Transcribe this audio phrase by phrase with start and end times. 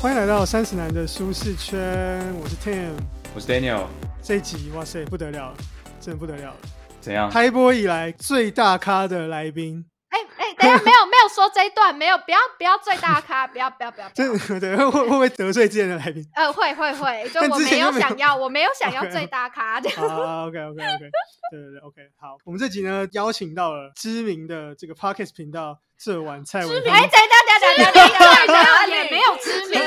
[0.00, 2.92] 欢迎来到三十男的舒适圈，我是 Tim。
[3.34, 3.84] 我是 Daniel，
[4.22, 5.56] 这一集哇塞不得了了，
[6.00, 6.56] 真的不得了了！
[7.02, 7.28] 怎样？
[7.30, 16.24] 开播以来最大咖的来宾，哎哎，等一下 没有没有说这一段，没有不要不要最大咖，不要不要不要，不要这对会会不会得罪之前的来宾？
[16.34, 19.90] 呃会会会， 就我没有想要，我没有想要最大咖的。
[20.00, 21.10] 好，OK OK OK，
[21.50, 29.78] 对对对，OK，好，我们这集呢邀请到了知名的这个 Podcast 频道这碗菜哎，等一下等一下等一下等一下，哪里也没有知名，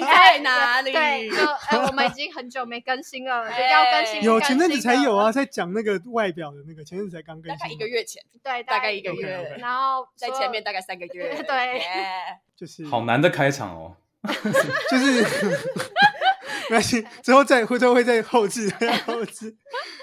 [0.00, 4.22] 在哪里对，就哎我们已经很久没更新了，就要更新。
[4.22, 11.34] 有前阵子才有啊，，在讲那个外表的那个，前阵子才刚更新，大概一个，月前，对，大概一个月，然后在前面大概三个月。
[11.46, 11.82] 对。
[12.56, 13.94] 就是好难的开场哦。
[14.90, 15.22] 就是
[16.68, 18.70] 没关系，之后再回头会再后置
[19.06, 19.56] 后置。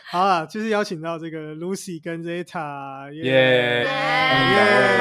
[0.09, 3.83] 好啊，就是邀请到这个 Lucy 跟 Zeta，耶耶耶！
[3.83, 4.97] 耶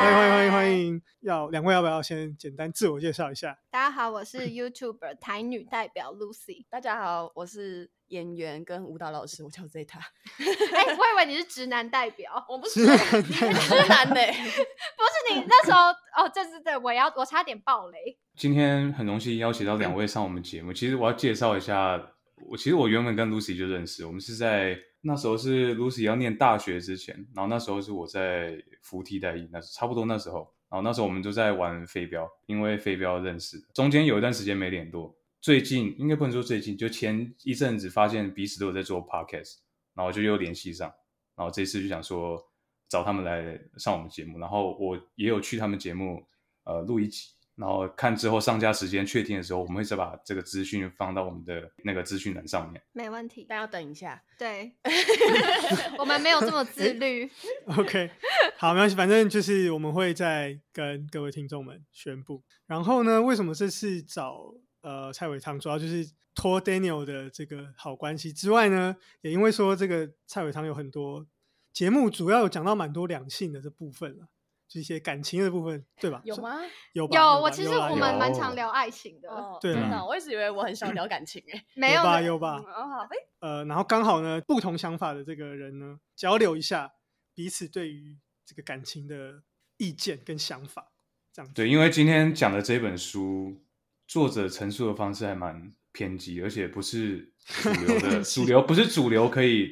[0.00, 1.02] 欢迎欢迎欢迎欢迎！
[1.20, 3.56] 要两位要不要先简单自我介绍一下？
[3.70, 6.66] 大家好，我是 YouTuber 台女代表 Lucy。
[6.68, 9.98] 大家好，我是演员跟舞蹈老师，我叫 Zeta。
[9.98, 14.14] 哎，我以为你是直男代表， 我不是直男呢，
[14.94, 15.80] 不是你那时候
[16.16, 18.16] 哦，这是对我要我差点爆雷。
[18.36, 20.72] 今天很荣幸邀请到两位上我们节目。
[20.72, 22.00] 其实我要介绍一下，
[22.48, 35.14] 我其实我原本跟 Lucy 就认识，我们是在那时候是 Lucy 要念大学之前，然后那时候是我在扶梯代役，那差不多那时候，然后那时候我们就在玩飞镖，因为飞镖认识，中间有一段时间没联络。
[35.44, 39.56] 最近应该不能说最近，就前一阵子发现彼此都有在做 podcast，
[39.92, 40.88] 然后就又联系上，
[41.36, 42.42] 然后这次就想说
[42.88, 46.26] 找他们来上我们节目，然后我也有去他们节目
[46.64, 52.82] 呃录一集，然后看之后上架时间确定的时候，我们会再把这个资讯放到我们的那个资讯栏上面。
[52.94, 54.22] 没问题，但要等一下。
[54.38, 54.72] 对，
[56.00, 57.30] 我们没有这么自律。
[57.76, 58.10] OK，
[58.56, 62.42] 好，没关系，反正就是我们会再跟各位听众们宣布。
[62.66, 71.26] 然后呢，为什么这次找呃蔡伟汤，主要就是托 Daniel 的这个好关系之外呢，也因为说这个蔡伟汤有很多
[71.72, 74.28] 节目，主要有讲到蛮多两性的这部分了，
[74.68, 76.20] 就一些感情的部分，对吧？
[76.24, 76.36] 有？
[76.36, 76.60] 吗？
[76.92, 81.64] 有吧有，吧我其实我们蛮常聊爱情的，哦， 对真的，我一直以为我很少聊感情诶。
[81.74, 82.20] 没有吧？
[82.20, 82.56] 有吧？
[82.58, 86.92] 哦，好，哎，呃，然后刚好呢，不同想法的这个人呢，交流一下
[87.34, 89.42] 彼此对于这个感情的
[89.78, 90.92] 意见跟想法，
[91.32, 91.54] 这样子。
[91.54, 93.60] 对，因为今天讲的这本书，
[94.06, 97.32] 作者陈述的方式还蛮偏激，而且不是
[97.62, 99.70] 主流的主流，不是主流可以，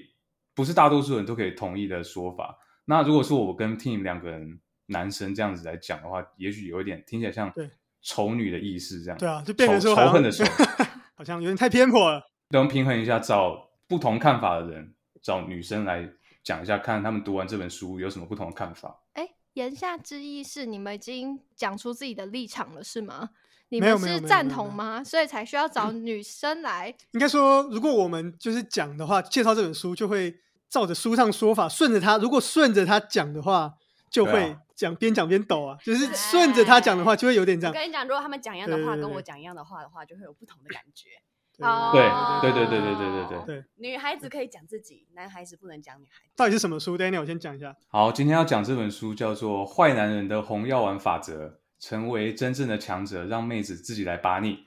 [0.54, 2.58] 不是大多数人都可以同意的说法。
[2.84, 7.70] 那如果说我跟 Tim 两个人男生这样子来讲的话，也许有一点听起来像对
[8.02, 10.44] 丑女的意思，这样对啊，就变成仇说仇恨的仇。
[11.14, 12.20] 好像有点太偏颇了。
[12.50, 16.08] 我们平衡一下，找不同看法的人，找女生来
[16.42, 19.02] 讲一下，看他们读完这本书有什么不同的看法。
[19.12, 23.30] 哎，言下之意是你们已经讲出自己的立场了，是吗？
[23.72, 25.02] 你没有没有们是赞同吗？
[25.02, 26.94] 所以才需要找女生来。
[27.12, 30.36] 应该说，如果我们就是讲的话，介绍这本书就会
[30.68, 32.18] 照着书上说法，顺着他。
[32.18, 33.72] 如果顺着他讲的话，
[34.10, 37.72] 就会讲边讲边抖啊，就是顺着他讲的话，就会有点这样。
[37.74, 41.08] 我跟你讲，如果他们讲一样的话，跟我讲一样的话的话，就会有不同的感觉。
[41.58, 46.32] 哦对对对对对对对对对，女孩子可以讲自己，男孩子不能讲女孩子。
[46.34, 47.76] 到底是什么书？Daniel 先讲一下。
[47.88, 51.46] 好，今天要讲这本书叫做《坏男人的红药丸法则》，
[51.82, 54.60] 成为真正的强者，让妹子自己来把你。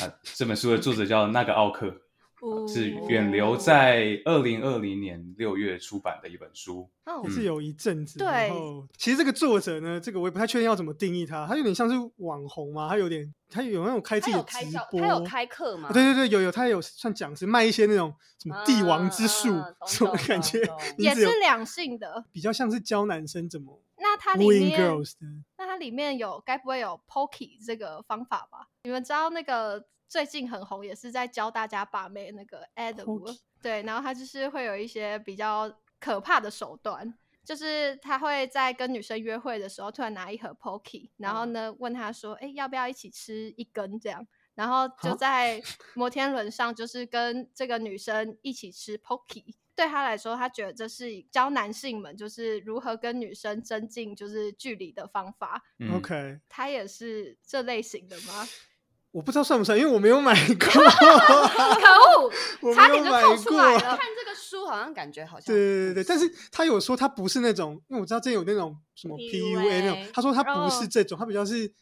[0.00, 1.92] 啊，这本书的作者叫那个奥克，
[2.72, 6.88] 是远留在二零二零年六月出版的一本书。
[7.04, 8.18] 哦也是有一阵子。
[8.20, 15.90] 对然后其实这个作者呢，这个我也不太确定要怎么定义他，他有点像是网红嘛，他有点他有那种开自己的直有开教，播，他有开课嘛？
[15.92, 20.60] 对对对，有有，他有算讲师卖一些那种什么帝王之术 什么感觉
[20.98, 22.24] 也是两性的。
[22.30, 23.82] 比较像是教男生怎么
[24.16, 25.14] 那它里面 girls。
[25.58, 28.68] 那它里面有该不会有 pokey 这个方法吧？
[28.84, 35.70] 你们知道那个最近很红，也是在教大家把妹那个 Adam，Pokey 对，然后他就是会有一些比较
[36.00, 37.18] 可怕的手段。
[37.44, 44.26] 就是他会在跟女生约会的时候，突然拿一盒 pokey，然后呢问她说：“哎、要不要一起吃一根？”这样，
[44.56, 45.62] 然后就啊在
[45.94, 49.54] 摩天轮上，就是跟这个女生一起吃 pokey。
[49.76, 55.62] 对他来说，他觉得这是教男性们就是如何跟女生增进就是距离的方法。
[55.78, 58.48] 嗯 OK，他也是这类型的吗？
[59.12, 60.56] 我不知道算不算，因为我没有买 过。
[60.56, 60.80] 可
[62.20, 63.74] 恶， 我差点就看出来。
[63.74, 63.98] 了看。
[64.18, 71.72] 这个书好像感觉好像对对对对，但是他有说他不是那种，因为我知道之前有那种什么 PUA 那种他说他不是哦这种，他比较是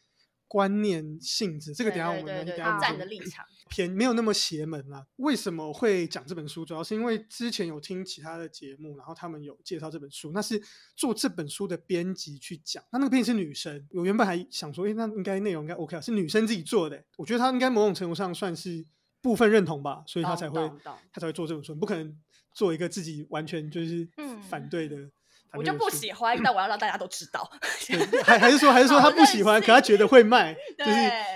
[0.55, 5.05] 观念性质，这个等下我们等下站的立场，偏没有那么邪门啦。
[5.17, 6.65] 为什么会讲这本书？
[6.65, 10.63] 主要是因为之前有听其他的节目，然后他们有介绍这本书，那是
[10.95, 12.81] 做这本书的编辑去讲。
[12.93, 17.05] 那那个编辑是女生，我原本还想说，诶，那应该内容应该 OK 啊，是女生自己做的。
[17.17, 18.87] 我觉得她应该某种程度上算是
[19.21, 20.61] 部分认同吧，所以她才会
[21.13, 22.17] 她才会做这本书，不可能
[22.53, 24.97] 做一个自己完全就是嗯反对的。
[24.97, 25.11] 反
[25.57, 27.49] 我就不喜欢，但我要让大家都知道。
[27.87, 30.93] 对，还还是说还是说他不喜欢，可他觉得会卖， 就是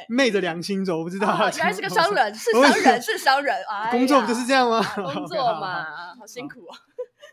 [0.08, 3.56] 昧着良心走，我不知道哦原来是个商人，是商人，是商人。
[3.64, 6.74] 啊工作不就是这样吗啊工作嘛，好辛苦哦。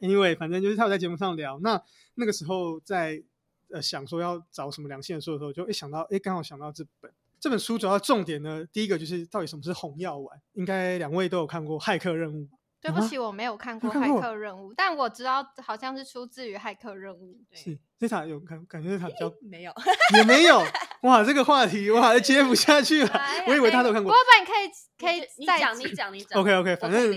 [0.02, 1.60] Anyway，反正就是他有在节目上聊。
[1.62, 1.82] 那
[2.16, 3.24] 那个时候在
[3.72, 12.42] 呃想说要找什么良性的书的时候，就一想到，哎，刚好想到这本这本书主要重点呢，第一个就是到底什么是红药丸，应该两位都有看过《骇客任务》
[12.86, 17.36] 对不起，我没有看过《骇客任务》，但我知道好像是出自于《骇客任务》。
[17.58, 19.74] 是 Zeta 有感感觉他比较 没有，
[20.16, 20.62] 也没有
[21.02, 24.16] 哇，这个话题哇接不下去了我以为大家都有看过不。
[24.16, 26.40] 过不然你可以可以再你讲，你讲，你讲。
[26.40, 27.12] OK OK，反正。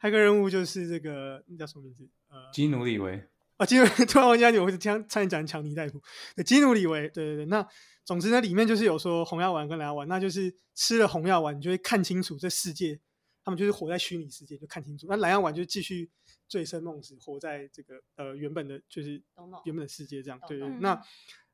[0.00, 2.08] 骇客任务就是这个那叫什么名字？
[2.30, 3.22] 呃，基努里维，
[3.56, 6.00] 啊，基努 突然忘记他，我会差差点讲强尼戴普。
[6.34, 7.46] 对，基努里维，对对对。
[7.46, 7.66] 那
[8.04, 13.00] 总之呢，里面就是有说红药丸跟蓝药丸，那就是吃了红药丸，你就会看清楚这世界，
[13.44, 15.06] 他们就是活在虚拟世界，就看清楚。
[15.08, 16.10] 那蓝药丸就继续
[16.48, 19.22] 醉生梦死，活在这个呃原本的就是
[19.64, 20.40] 原本的世界这样。
[20.48, 20.68] 对对。
[20.80, 20.98] 那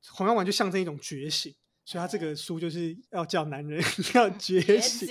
[0.09, 1.53] 红药丸就象征一种觉醒，
[1.85, 3.83] 所以他这个书就是要叫男人
[4.15, 5.09] 要觉觉醒。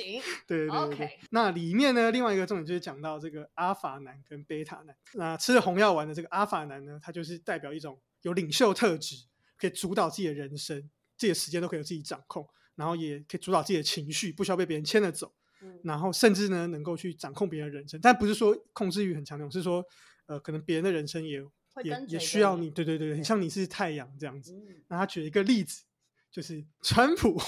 [0.47, 4.95] 对对对那里面呢，另外一个重点就是讲到这个阿法男跟贝塔男。
[5.15, 9.25] 那吃了红药丸的这个阿法男呢，他就是代表一种有领袖特质，
[9.57, 10.81] 可以主导自己的人生，
[11.17, 15.33] 自己的时间都可以有自己掌控，然后也可以主导自己的情绪，不需要被别人牵着走。
[15.61, 19.83] 嗯然后甚至呢，能够去掌控别人的人生，但不是说控制欲很强那种，是说
[20.27, 21.41] 呃，可能别人的人生也
[21.83, 24.53] 也也需要你你，对对对，很对像你是太阳这样子。
[24.53, 25.83] 嗯那他举了一个例子，
[26.31, 27.39] 就是川普。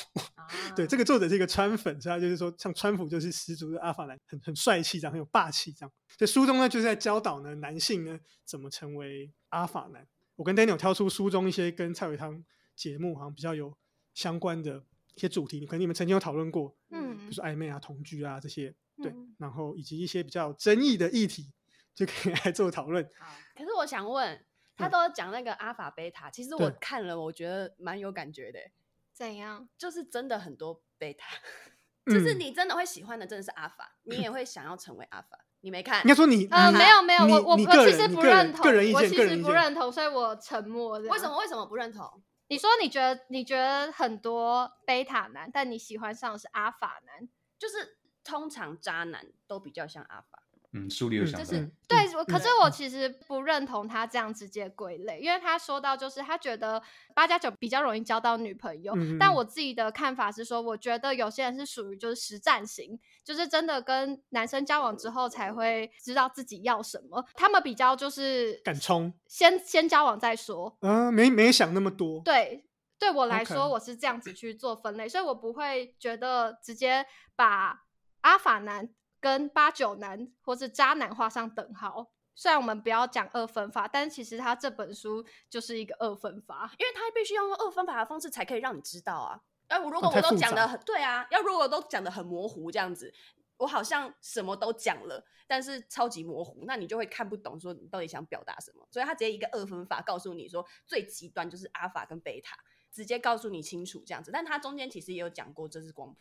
[0.75, 5.91] 对，这个个作者是一个川粉，所以他就是说，像川普就是十足的阿法男，很很帅气，这样很有霸气，这样。
[6.17, 10.05] 在书中呢，就是在教导呢男性呢怎么成为阿法男。
[10.35, 12.43] 我跟 Daniel 挑出书中一些跟蔡伟汤
[12.75, 13.73] 节目好像比较有
[14.13, 14.90] 相关的一
[15.21, 21.51] 些主题，可能你们曾经有讨论过，嗯比嗯如说暧昧啊、同居啊这些，对，嗯然后以及一些比较有争议的议题，
[21.93, 23.07] 就可以 来做讨论。
[23.19, 24.43] 好，可是我想问，
[24.75, 28.71] 他嗯都讲那个阿法贝塔，其实我看了，我觉得蛮有感觉的欸，
[29.13, 29.69] 怎样？
[29.77, 31.27] 就是真的很多贝塔，
[32.11, 35.45] 就是嗯你真的会喜欢的真的是阿法，你也会想要成为阿法。
[35.63, 36.07] 你没看应？
[36.09, 39.37] 该说你，呃，没有没有，我我我其实不认同，个人意见，我其实。
[39.43, 40.97] 不认同，所以我沉默。
[40.97, 41.37] 为什么？？
[41.37, 42.23] 为什么不认同？
[42.51, 47.29] 你说你觉得你觉得很多贝塔男，但你喜欢上的是阿法男？
[47.57, 50.40] 就是通常渣男都比较像阿法，
[50.73, 56.81] 嗯，书里有嗯想到，嗯对，可嗯是我其实不认同他这样直接归类，因为他说到就是他觉得
[57.13, 59.19] 八加九比较容易交到女朋友，嗯嗯嗯。
[59.19, 69.13] 但我自己的看法是说，我觉得有些人是属于就是实战型，就是真的跟男生交往之后才会知道自己要什么，他们比较就是敢冲。
[69.27, 72.21] 先先交往再说，呃，没没想那么多。
[72.21, 72.65] 对，
[72.97, 77.83] 对我来说，我是这样子去做分类，所以我不会觉得直接把
[78.21, 78.87] 阿法男
[79.21, 82.11] 跟八九男或是渣男画上等号。
[82.33, 86.71] 虽然我们不要讲二分法，但其实他这本书就是一个二分法。
[86.79, 89.39] 因为他必须要用二分法的方式才可以让你知道啊。
[89.67, 93.13] 哎，我如果我都讲的杂很对啊，要如果都讲的很模糊这样子，
[93.57, 98.87] 我好像什么都讲了，但是超级模糊，那你就会看不懂说你到底想表达什么。
[98.89, 102.57] 所以他直接一个二分法告诉你说，最极端就是阿法跟贝塔，
[102.91, 104.31] 直接告诉你清楚这样子。
[104.31, 106.19] 但他中间其实也有讲过这是光谱，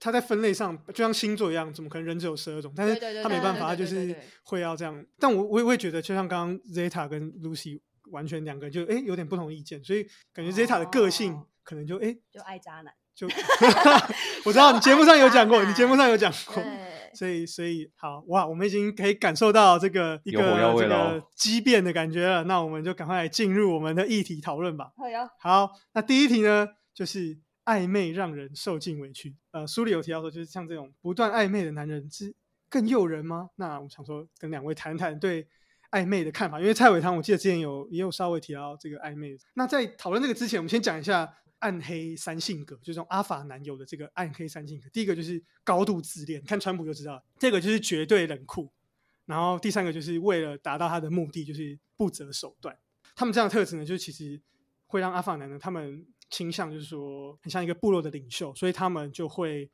[0.00, 2.72] 它在分类上就像星座一样，怎么可能人只有十二种？
[2.76, 4.14] 但是对对对他没办法，他就是
[4.44, 5.04] 会要这样。
[5.18, 12.92] 但我我也会觉得，就像刚刚 Zeta 跟 Lucy 完全两个人就哎有点不同意见，所以感觉 Zeta 的个性哦可能就哎就爱渣男。
[13.14, 13.26] 就
[14.46, 16.62] 我知道你节目上有讲过，你节目上有讲过。
[16.62, 20.40] 对，所以，所以好哇，我们已经可以感受到这个一个
[20.78, 22.44] 这个激变的感觉了。
[22.44, 24.92] 那我们就赶快来进入我们的议题讨论吧。
[24.96, 27.36] 好哟，好，那第一题呢，就是
[27.68, 29.36] 暧昧让人受尽委屈。
[29.50, 32.34] 呃，书里有提到说，就是像这种不断暧昧的男人是
[32.70, 33.50] 更诱人吗？
[33.56, 35.46] 那我想说，跟两位谈谈对
[35.90, 36.58] 暧昧的看法。
[36.58, 39.36] 因为蔡伟堂，我记得之前有也有稍微提到这个暧昧。
[39.52, 44.88] 那在讨论这个之前，我们先讲一下暗黑三性格，就是这种阿法男友的这个暗黑三性格。
[44.88, 48.72] 第一个就是高度自恋，看川普就知道；这个就是绝对冷酷。
[49.26, 52.74] 然后第三个就是为了达到他的目的，就是不择手段。
[53.14, 54.40] 他们这样的特质呢，就其实
[54.86, 59.70] 会让阿法男呢，他们倾向就是说，很像一个部落的领袖，所以他们就会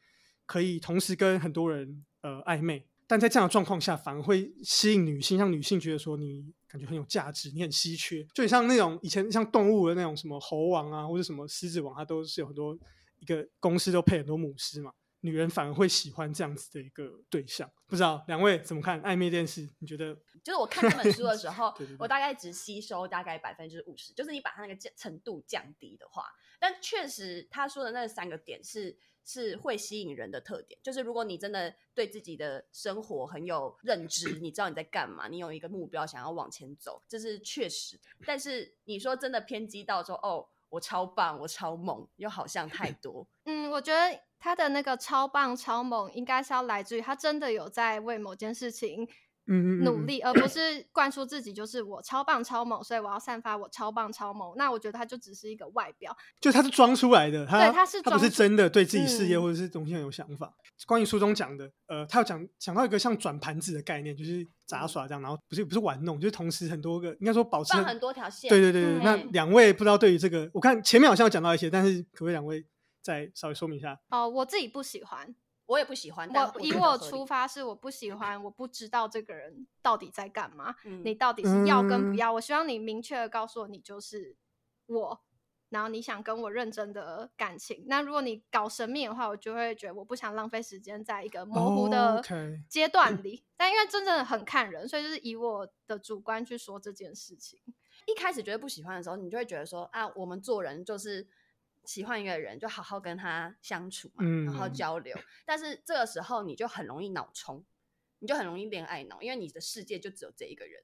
[0.46, 12.78] 可以同时跟很多人呃暧昧，但在这样的状况下，反而会吸引女性，让女性觉得说你感觉很有价值，你很稀缺，就很像那种以前像动物的那种什么猴王啊，或者什么狮子王，它都是有很多
[13.20, 14.92] 一个公司都配很多母狮嘛，
[15.24, 17.68] 女人反而会喜欢这样子的一个对象。
[17.86, 19.66] 不知道两位怎么看暧昧这件事？
[19.78, 20.14] 你觉得？
[20.44, 26.26] 就是我看这本书的时候对对对，我大概只吸收大概百分之五十，就是你把它那个降程度降低的话，
[26.60, 30.78] 但确实他说的那三个点是是会吸引人的特点。
[30.82, 37.98] 就是如果你真的对自己的生活很有认知，你知道你在干嘛，你有一个目标想要往前走，这是确实。
[38.26, 43.26] 但是你说真的偏激到说哦，我超棒，我超猛，又好像太多。
[43.44, 49.02] 嗯，我觉得他的那个超棒、超猛，应该是要来自于他真的有在为某件事情
[49.46, 54.52] 嗯嗯嗯努力，而不是灌输自己就是我超棒、超猛，所以我要散发我超棒、超猛。
[54.58, 56.14] 那我觉得他就只是一个外表。
[56.42, 60.52] 就他是装出来的，他对他是他不是真的对自己事业嗯或者是东西很有想法。
[60.86, 68.92] 关于书中讲的，呃，他有讲讲到一个像转盘子的概念，就是杂耍这样，然后不是不是玩弄，就是同时很多个，应该说保持放很多条线，对对对对。
[68.98, 72.62] 嗯那两位不知道对于这个，我看前面好像有讲到一些，但是可不可以两位
[73.04, 74.00] 再稍微说明一下？
[74.08, 75.36] 哦，我自己不喜欢。
[75.66, 76.28] 我也不喜欢。
[76.30, 82.32] 但我以我出发是我不喜欢，我不知道这个人到底在干嘛，嗯你到底是要跟不嗯要？
[82.32, 84.36] 我希望你明确的告诉我，你就是
[84.86, 85.20] 我，
[85.70, 87.84] 然后你想跟我认真的感情。
[87.86, 92.22] 那如果你搞神秘的话，我就会觉得我不想浪费时间在一个模糊哦的
[92.68, 93.42] 阶段里。
[93.56, 97.58] 但因为真的很看人，所以就是以我的主观去说这件事情。
[98.06, 101.26] 一开始觉得不喜欢的时候，你就会觉得说啊，我们做人就是
[101.84, 105.16] 喜欢一个人，就好好跟他相处嘛，然后嗯交流。
[105.44, 107.64] 但是这个时候你就很容易脑冲，
[108.18, 110.82] 你就很容易恋爱脑，因为你的世界就只有这一个人。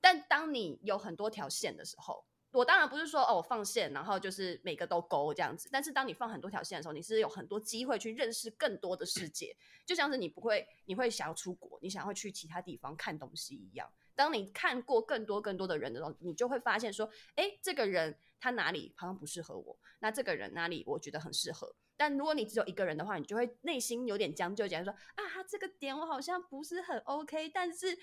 [0.00, 5.68] 但当你有很多条线的时候，我当然不是说哦，我放线，然后就是每个都勾这样子。
[5.72, 9.56] 但是当你放很多条线的时候，你是有很多机会去认识更多的世界，
[9.86, 13.90] 就像是你不会，你会想要出国，你想要去其他地方看东西一样。
[14.14, 21.72] 当你看过更多更多的人的时候，你就会发现说，哎，这个人他哪里好像不适合我，那这个人哪里我觉得很适合。
[21.96, 27.96] 但如果你只有一个人的话，你就会内心有点将就，讲说啊，他这个点我好像不是很 OK，但是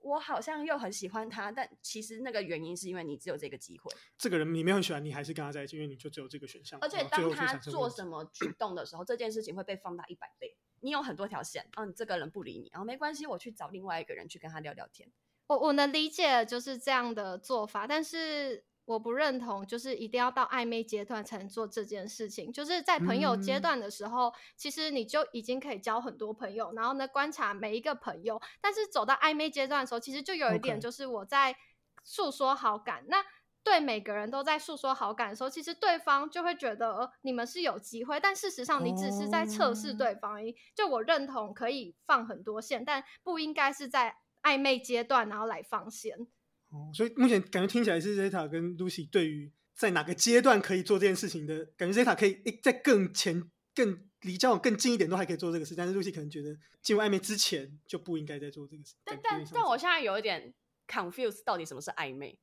[0.00, 1.50] 我好像又很喜欢他。
[1.50, 6.78] 但其实那个原因是因为你只有这个机会，这个人你没有很喜欢，你还是跟他在一起，因为你就只有这个选项。
[6.82, 10.54] 而且当他做什么举动的时候，这件事情会被放大一百倍。
[10.80, 15.10] 你有很多条线，啊，你这个人不理你，然后没关系，我去找另外一个人去跟他聊聊天。
[15.46, 22.52] 我我能理解就是这样的做法，但是我不认同，就是一定要到暧昧阶段才能做这件事情。
[22.52, 28.40] 就是在朋友阶嗯段的时候，其实你就已经可以交很多朋友，然后呢观察每一个朋友。
[28.60, 31.56] 但是走到暧昧阶段的时候，其实就有一点就是我在
[32.04, 33.04] 诉说好感。
[33.08, 33.24] 那
[33.64, 40.54] 对每个人都在诉说好感的时候，其实对方就会觉得呃你们是有机会，但事实上你只是在测试哦对方而已。
[40.76, 46.28] 就我认同可以放很多线，但不应该是在暧昧阶段然后来放线。
[46.70, 58.94] 哦，所以目前感觉听起来是 Zeta 跟 Lucy 对于在哪个阶段可以做这件事情的感觉，Zeta 可以诶在更前、更离交往更近一点都还可以做这个事，但是 Lucy 可能觉得进入暧昧之前就不应该再做这个事。
[59.04, 60.52] 但但但我现在有一点
[60.88, 62.38] confused，到底什么是暧昧？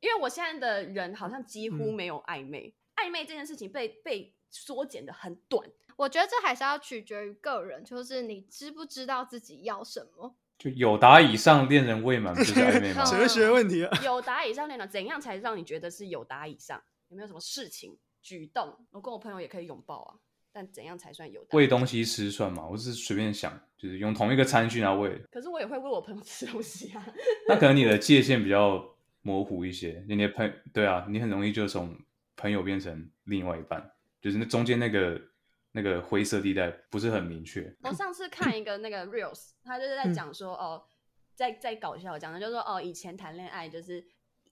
[0.00, 5.68] 因为我现在的人好像几乎嗯没有暧昧，暧昧这件事情被被缩减的很短。
[5.96, 10.36] 我觉得这还是要取决于个人，就是你知不知道自己要什么。
[10.60, 13.02] 就有答以上恋人未满，不就是暧昧吗？
[13.08, 13.90] 嗯哲学问题啊。
[14.04, 16.78] 有答以上恋人，怎样才让你觉得是有答以上？
[17.08, 18.76] 有没有什么事情举动？
[18.90, 20.14] 我跟我朋友也可以拥抱啊，
[20.52, 21.56] 但怎样才算有达？
[21.56, 22.66] 喂东西吃算吗？
[22.70, 25.18] 我只是随便想，就是用同一个餐具然后喂。
[25.30, 27.06] 可是我也会喂我朋友吃东西啊。
[27.48, 28.84] 那可能你的界限比较
[29.22, 31.96] 模糊一些，你的朋对啊，你很容易就从
[32.36, 33.90] 朋友变成另外一半，
[34.20, 35.18] 就是那中间那个
[35.72, 37.74] 那个灰色地带不是很明确。
[37.82, 40.82] 我上次看一个那个 reels， 他就是在嗯讲说，哦，
[41.34, 44.04] 在在搞笑讲的，就是说，哦，以前谈恋爱就是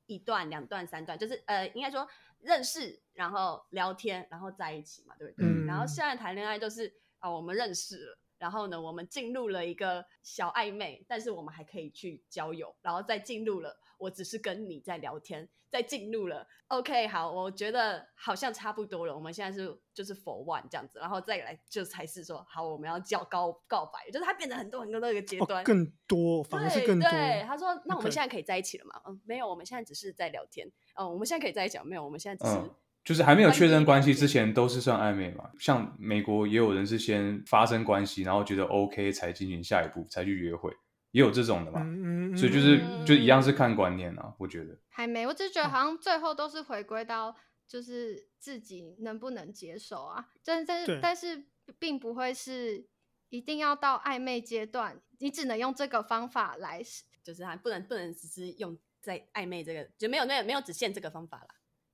[0.07, 2.07] 一段、两段、三段，就是呃，应该说
[2.41, 5.47] 认识，然后聊天，然后在一起嘛，对不对？
[5.47, 8.19] 嗯然后现在谈恋爱就是啊、我们认识了。
[8.39, 27.11] 然后呢，我们进入了一个小暧昧，但是我们还可以去交友，然后再进入了，我只是跟你在聊天，再进入了，OK，好，我觉得好像差不多了，我们现在是就是 for one 这样子，然后再来就才是说，好，我们要叫告告白，就是它变得很多很多的一个阶段，哦，更多，反而是对更多。
[27.11, 30.71] 对，他说：“那我们现在可以在一起了吗？”嗯，没有，我们现在只是在聊天。
[30.95, 32.05] 哦，我们现在可以在一起了没有？
[32.05, 32.75] 我们现在只是、嗯，
[33.09, 35.49] 就是还没有确认关系之前都是算暧昧嘛。
[35.59, 40.71] 像美国也有人是先发生关系，然后觉得 OK 才进行下一步，才去约会，
[41.13, 41.81] 也有这种的嘛。
[41.83, 44.79] 嗯嗯，所以就是嗯就一样是看观念啊，我觉得。
[44.91, 47.35] 还没，我只是觉得好像最后都是回归到
[47.67, 51.47] 就是自己能不能接受啊，但但是但是
[51.79, 52.87] 并不会是
[53.31, 56.83] 一定要到暧昧阶段，你只能用这个方法来
[57.25, 61.49] 就是还不能不能只是用在暧昧这个，就没有没有没有只限这个方法啦。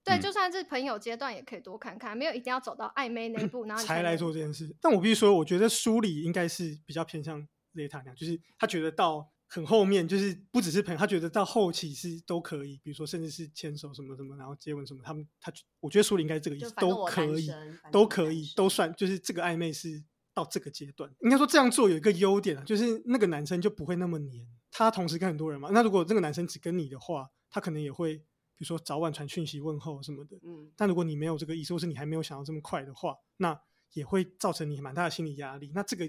[0.04, 4.76] 对，嗯就算是朋友阶段也可以多看看，没有一定要走到暧昧那一步，然后才来做这件事。
[4.80, 17.50] 但我必须说，我觉得书里应该是比较偏向雷塔那样，就是他觉得到很后面，就是不只是朋友，他觉得到后期是都可以，比如说甚至是牵手什么什么，然后接吻什么，他们他我觉得书里应该是这个意思，都可以，
[17.90, 20.02] 都可以，都算，就是这个暧昧是
[20.34, 21.10] 到这个阶段。
[21.20, 25.70] 应该说这样做有一个优点啊，就是那个男生就不会那么黏，他同时跟很多人嘛。
[25.72, 28.22] 那如果这个男生只跟你的话，他可能也会。
[28.56, 33.60] 比如说早晚传讯息问候什么的，嗯，但如果你没有这个意思，或是你还没有想到这么快的话，那
[33.92, 35.72] 也会造成你蛮大的心理压力。
[35.74, 36.04] 那这个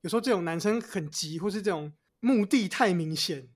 [0.00, 3.48] 有时候这种男生很急，或是这种目的太明显，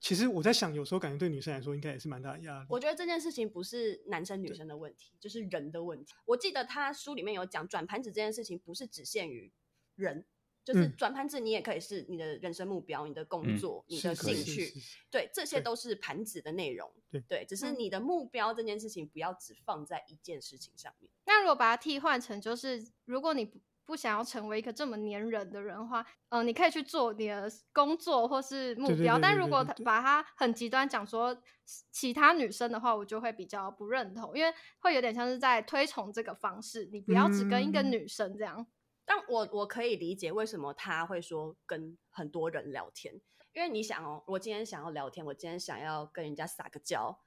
[0.00, 2.66] 其实我在想，有时候感觉对女生来说应该也是蛮大的压力。
[2.70, 6.14] 我觉得这件事情不是男生女生的问题，就是人的问题。
[6.26, 9.52] 我记得他书里面有讲，转盘子这件事情不是只限于
[9.94, 10.24] 人，
[10.72, 14.72] 就是嗯转盘子你也可以是你的人生目标、你的工嗯作、你的兴趣，
[15.10, 16.88] 对，这些都是盘子的内容。
[17.28, 21.10] 对只是嗯你的目标这件事情不要只放在一件事情上面。
[21.26, 28.96] 那如果把它替换成，就是如果你不不想要成为一个这么粘人的人的话，呃，你可以去做你的工作或是目标。
[28.96, 31.36] 对对对但如果把它很极端讲说
[31.90, 38.64] 其他女生的话，我就会比较不认同，因为会有点像是在推崇这个方式，你不要只跟一个嗯女生这样。
[39.10, 43.12] 但我我可以理解为什么他会说跟很多人聊天，
[43.52, 47.18] 因为你想哦，我今天想要聊天，我今天想要跟人家撒个娇，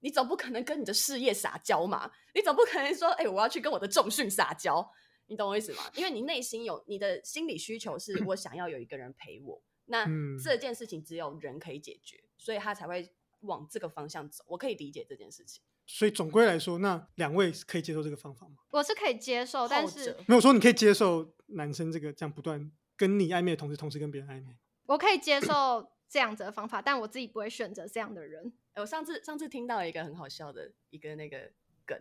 [0.00, 4.90] 你总不可能跟你的事业撒娇嘛，你总不可能说，哎、我要去跟我的重训撒娇，
[5.28, 5.88] 你懂我意思吗？
[5.94, 14.42] 因为你内心有你的心理需求是我想要有一个人陪我，那嗯这件事情只有人可以解决，所以他才会往这个方向走。
[14.48, 15.62] 我可以理解这件事情。
[15.90, 18.56] 所以总归来说，那两位可以接受这个方法吗？
[18.70, 24.54] 我是可以接受，但是者没有说你可以接受男生这个这样不断跟你暧昧的同时，同时跟别人暧昧。
[24.84, 28.52] 我可以接受这样子的方法，但我自己不会选择这样的人。
[28.76, 31.50] 我上次上次听到一个很好笑的一个那个
[31.86, 31.98] 梗，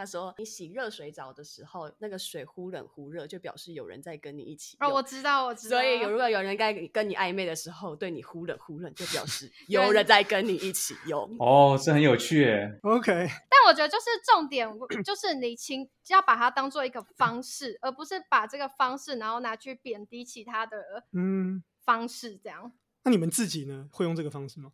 [0.00, 5.76] 他说你洗热水澡的时候，那个水忽冷忽热，就表示有人在跟你一起哦，我知道，我知道。
[5.76, 11.36] 所以有如果有人在跟你暧昧的时候对你忽冷忽热，就表示 有人在跟你一起用。
[11.38, 12.78] 哦，这很有趣耶。
[12.82, 14.66] OK，但我觉得就是重点，
[15.04, 22.72] 就是你请要把它当做一个方式，而不是把这个方式然后拿去贬低其他的嗯，方式，这样。
[23.04, 24.72] 那你们自己呢，会用这个方式吗？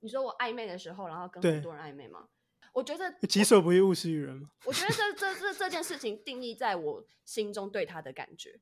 [0.00, 2.26] 你说我暧昧的时候，然后跟很多人暧昧吗？
[2.72, 4.50] 我觉得己所不欲，勿施于人嘛。
[4.64, 8.60] 我觉得这这这这件事情定义在我心中对他的感觉，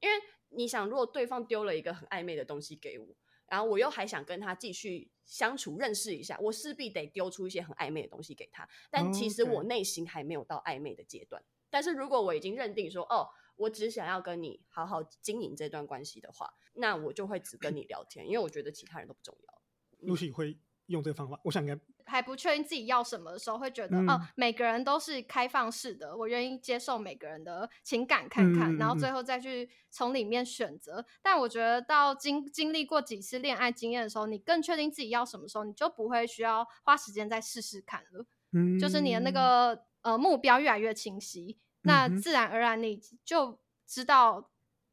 [0.00, 0.16] 因为
[0.48, 3.06] 你想，如果对方丢了一个很暧昧的东西给我，
[3.46, 8.66] 然后我又还想跟他继续相处、认识一下，我势必得丢出一些很暧昧的东西给他。
[8.90, 11.42] 但其实我内心还没有到暧昧的阶段。
[11.68, 20.14] 但是如果我已经认定说，哦，我只想要跟你好好经营这段关系的话，那我就会只跟你聊天，因为我觉得其他人都不重要。
[20.14, 31.04] Lucy 会用这个方法，我想应该还不确定自己要什么的时候，会觉得，嗯哦，每个人都是开放式的，我愿意接受每个人的情感看看，然后最后再去从里面选择。
[31.22, 38.26] 但我觉得到经经历过几次恋爱经验的时候，你更确定自己要什么时候，你就不会需要花时间再试试看了。
[38.52, 44.50] 嗯，就是你的那个呃目标越来越清晰，那自然而然你就知道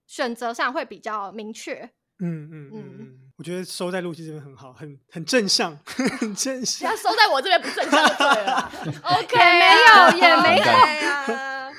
[0.07, 1.91] 选择上会比较明确。
[2.19, 6.95] 嗯嗯嗯嗯嗯，我觉得收在露西这边很好，很很正向， 很正不向要。
[6.95, 8.71] 收在我这边不正向对了。
[9.01, 11.73] OK，没有也没有。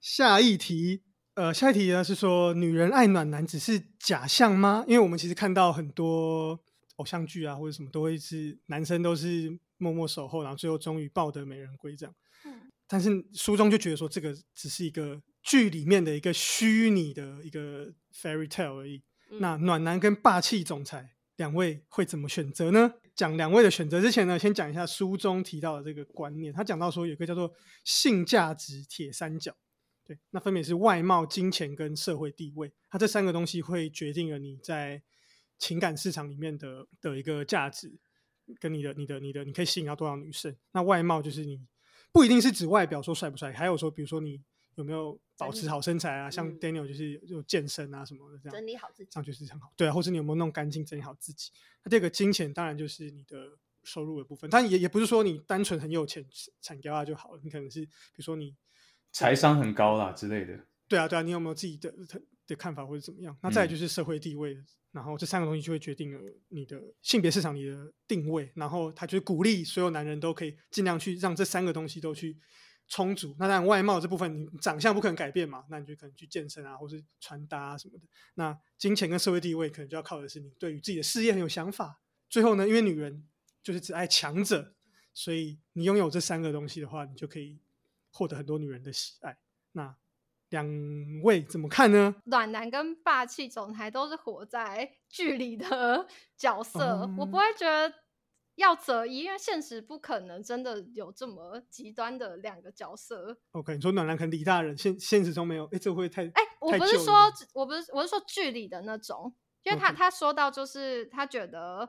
[0.00, 4.84] 下一题，呃，下一题呢是说女人爱暖男只是假象吗？
[4.88, 6.58] 因为我们其实看到很多
[6.96, 12.12] 偶像剧啊或者什么都会是男生都是默默守候，然后最后终于抱得美人归这样。
[12.44, 17.86] 嗯但是书中就觉得说这个只是一个剧里面的一个虚拟的一个
[18.20, 19.00] fairy tale 而已。
[19.30, 22.94] 那暖男跟霸气总裁两位会怎么选择呢？
[23.14, 26.52] 讲两位的选择之前呢，先讲一下书中提到的这个观念。
[26.52, 27.52] 他讲到说有个叫做
[27.84, 29.52] 性价值铁三角，
[30.04, 32.72] 对，那分别是外貌、金钱跟社会地位。
[32.88, 35.02] 它这三个东西会决定了你在
[35.58, 37.98] 情感市场里面的的一个价值，
[38.60, 40.56] 跟你的、你的、你的，你可以吸引到多少女生。
[40.72, 41.60] 那外貌就是你
[42.12, 44.40] 不一定是指外表说帅不帅，还有说比如说你
[44.76, 48.52] 有没有保持好身材啊，像嗯 Daniel 就是有健身啊什么的这样。
[48.52, 49.18] 整理好自己这。
[49.20, 49.72] 样就是很好。
[49.76, 51.52] 对啊，或者你有没有弄干净、整理好自己？
[51.84, 56.26] 那第二个金钱当然就是你的收入的部分，但也也不是说你单纯很有钱
[56.60, 58.54] 产掉啊就好了，你可能是比如说你
[59.12, 60.58] 财商很高啦之类的。
[60.88, 63.34] 对啊对啊，你有没有自己的的的看法或者怎么样？
[63.40, 64.58] 那再就是社会地位，
[64.90, 72.36] 然后这三个东西就会决定了你的性别市场你的定位，然后他就是鼓励所有男人都可以尽量去让这三个东西都去。
[72.88, 78.06] 充足，那当然外貌这部分，你长相不可能改变嘛，那你就可能去健身啊，或是穿搭啊什么的。
[78.34, 82.00] 那金钱跟社会地位，可能就要靠的是你对于自己的事业很有想法。
[82.30, 83.28] 最后呢，因为女人
[83.62, 84.74] 就是只爱强者，
[85.12, 87.60] 所以你拥有这三个东西的话，你就可以
[88.10, 89.38] 获得很多女人的喜爱。
[89.72, 89.94] 那
[90.48, 90.66] 两
[91.22, 92.16] 位怎么看呢？
[92.24, 96.06] 暖男跟霸气总裁都是活在剧里的
[96.38, 97.94] 角色，我不哦会觉得
[98.58, 103.38] 要择一，因为现实不可能真的有这么极端的两个角色。
[103.52, 107.14] OK，你说暖男可能李大人，现现实中没有，哎，这会太哎、我不是说，
[107.54, 111.88] 我不是，我是说剧里的那种，因为他他说到就是他觉得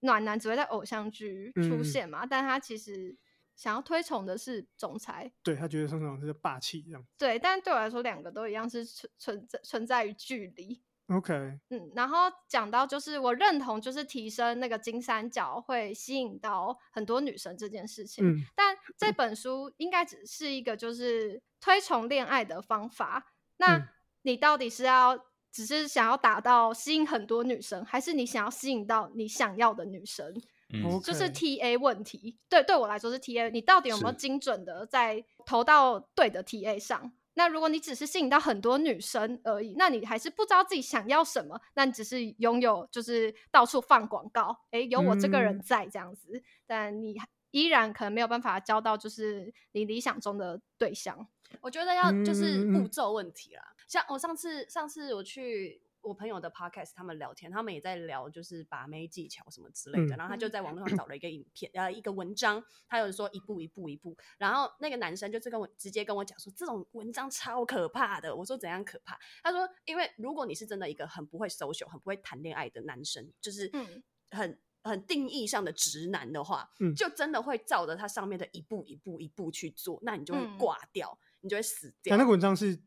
[0.00, 3.16] 暖男只会在偶像剧出嗯现嘛，但他其实
[3.56, 7.02] 想要推崇的是总裁，对他觉得宋总是霸气这样。
[7.16, 10.82] 对，但对我来说两个都一样是存存在存在于剧里。
[11.08, 11.32] OK，
[11.70, 18.22] 嗯，然后讲到就是我认同，就是提升那个金三角会吸引到很多女生这件事情。
[18.26, 23.32] 嗯但这本书应该只是一个就是推崇恋爱的方法。
[23.56, 23.88] 那嗯
[24.22, 25.18] 你到底是要
[25.50, 30.34] 只是想要达到吸引很多女生，还是你想要吸引到你想要的女生？
[30.74, 32.36] 嗯 OK 就是 T A 问题。
[32.50, 37.10] 对，对我来说是 T A，你到底有没有精准的在投到对的 T A 上？
[37.38, 47.14] 那如果你只是吸引到很多女生而已，那你还是不知道自己想要什么，那你只是拥有就是到处放广告，诶，有我这个人嗯在这样子，但你
[47.52, 51.28] 依然可能没有办法交到就是你理想中的对象。
[51.60, 53.62] 我觉得要就是步骤问题啦。
[53.86, 60.14] 像我上次上次我去我朋友的 podcast，他们聊天，他们也在聊就是把妹技巧什么之类的。
[60.14, 64.16] 嗯然后他就在网络上找了一个影片，呃，一个文章，他有说一步一步一步。
[64.38, 68.34] 然后那个男生就是跟我直接跟我讲说，这种文章超可怕的。
[68.34, 69.18] 我说怎样可怕？
[69.42, 74.58] 他说，因为如果你是真的一个很不会 social、很不会谈恋爱的男生，就是嗯很。
[74.84, 82.10] 很定义上的直男的话，嗯就真的会照着他上面的一步一步一步去做，那你就会嗯挂掉，你就会死掉。
[82.12, 82.80] 但那个文章是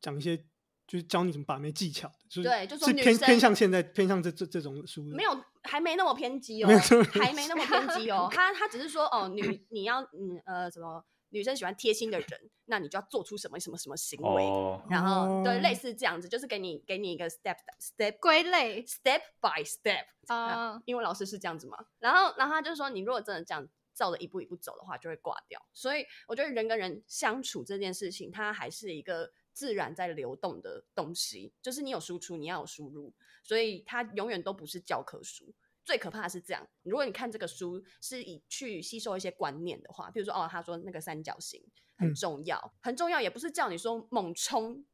[0.00, 0.44] 讲一些
[0.86, 8.28] 就是教你怎么把妹技巧的，就是对就说是偏生偏向现在偏向这这这种书的，没有，还没那么偏激 哦没有，还没那么偏激哦。
[8.30, 12.28] 他他只是说哦，女你要嗯呃什么女生喜欢贴心的人，
[12.66, 21.76] 那你就要做出什么什么什么行为，哦，然后对哦类似这样子，就是给你给你一个 step step 归类 step by step 啊、啊，英文老师是这样子嘛？
[21.98, 23.68] 然后然后他就说，你如果真的这样。
[23.96, 25.58] 照着一步一步走的话，就会挂掉。
[25.72, 35.54] 所以我觉得人跟人相处这件事情，它还是一个自然在流动的东西，就是你有输出，你要有输入，所以它永远都不是教科书。
[35.82, 41.62] 最可怕的是这样，如果你看这个书是以去吸收一些观念的话，比如说哦，他说那个三角形
[41.96, 44.84] 很嗯重要，很重要，也不是叫你说猛冲、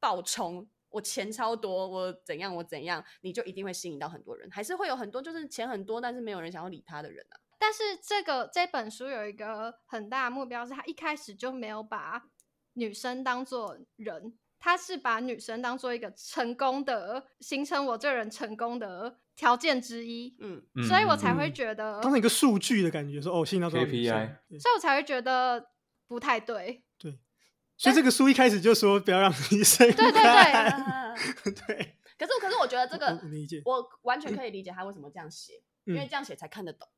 [0.00, 7.36] 暴冲，我钱超多，我怎样我怎样，你就一定会吸引到很多人，还是会有很多就是钱很多，但是没有人想要理他的人啊。
[7.58, 12.22] 但是这个这本书有一个很大的目标，是他一开始就没有把
[12.76, 25.70] 女生当做人，他是把女生当做一个成功的形成我这个人成功的条件之一，嗯，所以我才嗯会觉得，当成一个数据的感觉，说哦，吸引到多少女生 KPI 对所以我才会觉得
[26.06, 26.82] 不太对。
[26.98, 27.18] 对，
[27.76, 35.52] 所以这个书一开始就说不要让医生对对对 对，可是可是我觉得这个我理解我完全可以理解他为什么这样写，
[35.84, 36.88] 因为嗯这样写才看得懂。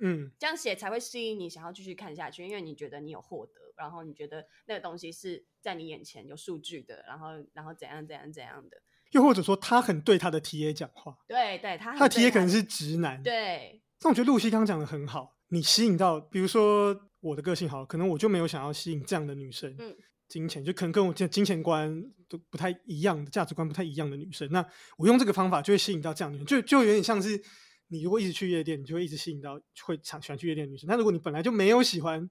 [0.00, 8.76] 嗯这样写才会吸引你想要继续看下去，因为你觉得你有获得，然后你觉得那个东西是在你眼前有数据的，然后然后怎样怎样怎样的，
[9.12, 19.96] 又或者说他很对他的 TA 讲话，对对，他他的 TA 可能是直男，对，但我觉得露西刚刚讲的很好，你吸引到，比如说我的个性好了，可能我就没有想要吸引这样的女生，嗯，
[20.28, 24.64] 金钱就可能跟我金金钱观都不太一样的价值观不太一样的女生，那
[24.98, 27.40] 我用这个方法就会吸引到这样的女生，就就有点像是
[27.88, 30.88] 你如果一直去夜店，你就会一直吸引到会常喜欢去夜店的女生。
[30.88, 32.28] 那如果你本来就没有喜欢，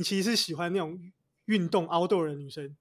[0.00, 0.98] 你其实是喜欢那种
[1.44, 2.74] 运动 outdoor 的女生，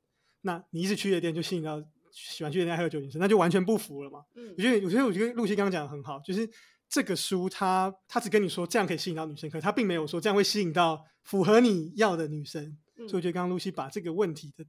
[0.43, 4.23] 那你一直去夜店就吸引到喜欢去夜店爱喝酒的女生，那就完全不符了嘛。
[4.35, 6.49] 嗯我觉得，我觉得，我觉得露西刚刚讲的很好，就是
[6.87, 12.63] 这个书它它只跟你说这样可以吸引到女生，可是它并没有说这样会吸引到符合你要的女生。
[12.95, 14.63] 嗯所以我觉得刚刚露西把这个问题的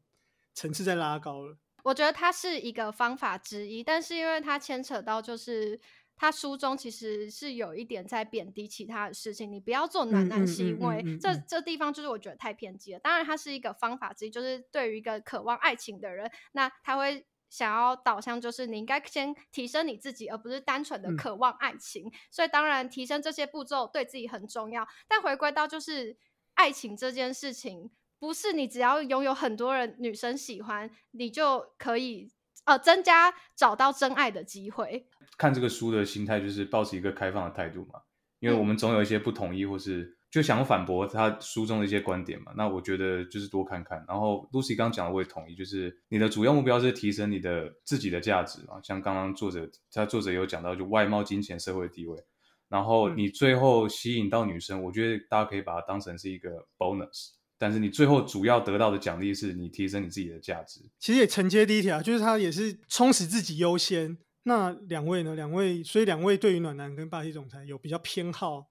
[0.52, 1.56] 层次再拉高了。
[1.84, 5.80] 我觉得它是一个方法之一，但是因为它牵扯到就是。
[6.20, 13.00] 他书中其实是有一点在贬低其他的事情，你不要做暖男行为，嗯嗯嗯这嗯这地方就是我觉得太偏激了。
[13.00, 22.12] 当然，它是一个方法之一，就是对于一个渴望爱情的人，那他会想要导向就是你应该先提升你自己，而不是单纯的嗯渴望爱情。
[22.30, 26.18] 所以当然提升这些步骤对自己很重要，但回归到就是
[26.52, 32.30] 爱情这件事情，不是你只要拥有很多人女生喜欢，你就可以
[32.64, 35.06] 呃增加找到真爱的机会。
[35.36, 38.00] 看这个书的心态就是保持一个开放的态度嘛，
[38.38, 42.52] 因为我们总有一些不同意，或是就想要反驳他书中的一些观点嘛。
[42.56, 44.04] 那我觉得就是多看看。
[44.06, 52.22] 然后 Lucy 刚刚讲的我也同意，就是你的主要目标是提升你的自己的价值嘛，像刚刚作者他作者有讲到，就外貌、金钱、社会地位。
[52.68, 60.80] 然后嗯你最后吸引到女生，我觉得大家可以把它当成是一个 bonus，但是你最后主要得到的奖励是你提升你自己的价值。
[60.98, 64.16] 其实也承接第一条，就是他也是充实自己优先。
[64.44, 65.34] 那两位呢？
[65.34, 68.70] 两位，所以两位对于暖男跟霸气总裁有比较偏好，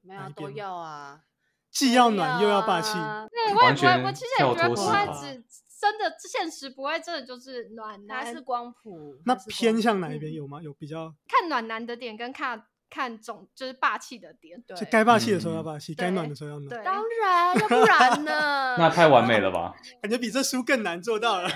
[0.00, 1.20] 没有都要啊，
[1.70, 2.96] 既要暖又要霸气。
[2.96, 5.44] 啊对，我也不会，我其实也跳觉得不会只
[5.78, 10.62] 真的现实不会真的就是暖男，他是光谱，那偏向哪一边有吗？
[10.62, 14.60] 有比较，看暖男的点跟看看总就是霸气的点。
[14.66, 16.68] 对就该霸气的时候要嗯霸气，该暖的时候要暖。
[16.68, 18.76] 对，当然，要不然呢？
[18.76, 19.72] 那太完美了吧？
[20.02, 21.48] 感觉比这书更难做到了。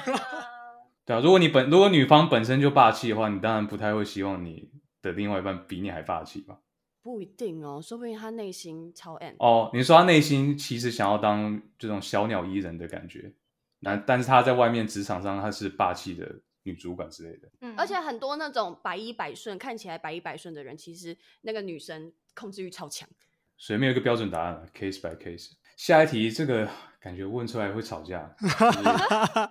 [1.04, 4.70] 对啊，如果你本如果女方本身就霸气的话，你当然不太会希望你
[5.02, 6.58] 的另外一半比你还霸气吧？
[7.02, 9.36] 不一定哦，说不定他内心超 N。
[9.38, 13.34] 哦，你说他内心其实想要当这种小鸟依人的感觉，
[13.80, 17.48] 那但是他在外面职场上他是霸气的女主管之类的。
[17.60, 23.08] 嗯而且很多那种百依百顺，看起来百依百顺的人，其实那个女生控制欲超强。
[23.56, 25.52] 所以没有一个标准答案了，case by case。
[25.76, 26.68] 下一题，这个
[27.00, 28.34] 感觉问出来会吵架。
[28.40, 29.50] 就 是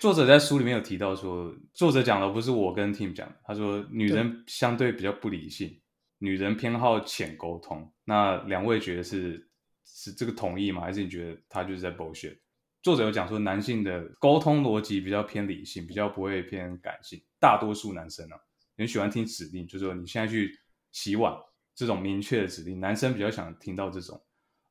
[0.00, 5.80] 作者在书里面有提到说，作者讲的不是我跟 Tim 讲，他说女人相对比较不理性，
[6.18, 7.92] 女人偏好浅沟通。
[8.04, 9.48] 那两位觉得是
[9.84, 10.82] 是这个同意吗？
[10.82, 12.38] 还是你觉得他就是在 bullshit？
[12.82, 17.20] 作者有讲说，男性的沟通逻辑比较偏理性，比较不会偏感性。
[17.40, 18.38] 大多数男生啊，
[18.76, 20.52] 很喜欢听指令，就是说你现在去
[20.92, 21.34] 洗碗
[21.74, 24.20] 这种明确的指令，男生比较想听到这种，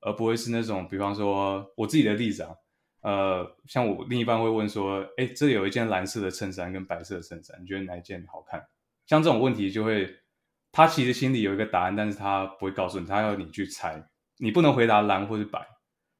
[0.02, 2.56] 而不会是那种，比方说我自己的例子啊，
[3.02, 8.66] 呃，像我另一半会问说，哎，这里有一件蓝色的衬衫跟白色的衬衫，你觉得哪一件好看？
[9.06, 10.10] 像这种问题就会，
[10.72, 14.04] 他其实心里有一个答案，但是他不会告诉你，他要你去猜，
[14.38, 15.66] 你不能回答蓝或是白，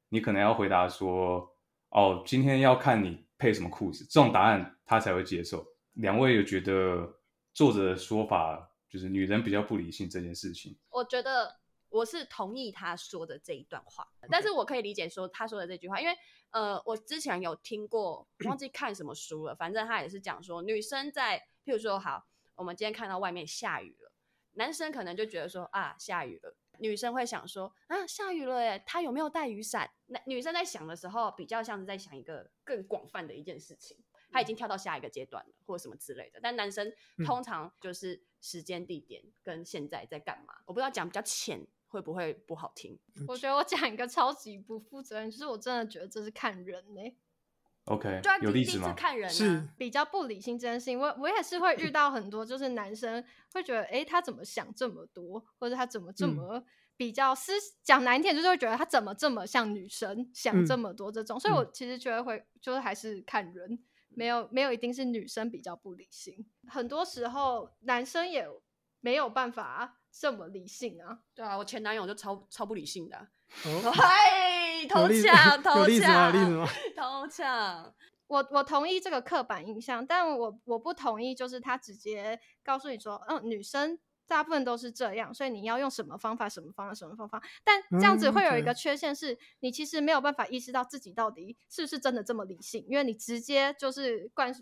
[0.10, 1.50] 你可能要回答说，
[1.90, 5.66] 哦，今天要看你配什么裤子，这种答案他才会接受。
[5.94, 7.20] 两位有觉得
[7.54, 10.78] 作者的说法就是女人比较不理性这件事情？
[10.90, 16.14] 我觉得我是同意他说的这一段话，但是我可以理解说他说的这句话，因为
[16.52, 24.12] 呃，我之前有听过，忘记 看什么书了，反正他也是讲说，女生在譬如说，好，我们今天看到外面下雨了，
[24.54, 26.56] 男生可能就觉得说啊，下雨了。
[26.80, 29.90] 女生会想说啊，下雨了耶，他有没有带雨伞？
[30.08, 33.98] 那女生在想的时候，比较像是在想一个更广泛的一件事情，
[34.32, 36.40] 他已经跳到下一个阶段了，或者什么之类的。
[36.42, 36.88] 但男生
[37.18, 40.54] 嗯通常就是时间、地点跟现在在干嘛。
[40.66, 43.00] 我不知道讲比较浅会不会不好听。
[43.28, 47.02] 我觉得我讲一个超级不负责任，就是我真的觉得这是看人呢、
[47.88, 48.94] OK，就要第第一次有例子吗？
[48.96, 49.68] 看人、啊、是。
[49.78, 53.24] 比较不理性这件事情，我我也是会遇到很多，就是男生
[53.54, 56.36] 会觉得，诶，他怎么想这么多，或者他怎么这嗯。
[56.36, 56.64] 么
[56.98, 60.80] 比较思讲难听点，就是会觉得他怎么这么像女生，想这嗯。
[60.80, 68.46] 么多这种，所以我其实觉得会就是还是看人，没有没有一定是女生比较不理性，很多时候男生也
[69.00, 71.20] 没有办法这么理性啊。
[71.36, 73.28] 对啊，我前男友就超超不理性的
[73.94, 76.68] 嗨，有偷抢，偷抢，吗？
[76.96, 77.94] 偷抢。
[78.28, 87.42] 我我同意这个刻板印象，但我我不同意，就是他直接告诉你说，嗯，女生大部分都是这样，所以你要用什么方法、什么方法、什么方法。
[87.64, 94.62] 但这样子嗯会有一个缺陷是，你其实没有办法意识到自己到底是不是真的这么理性，因为你直接就是灌输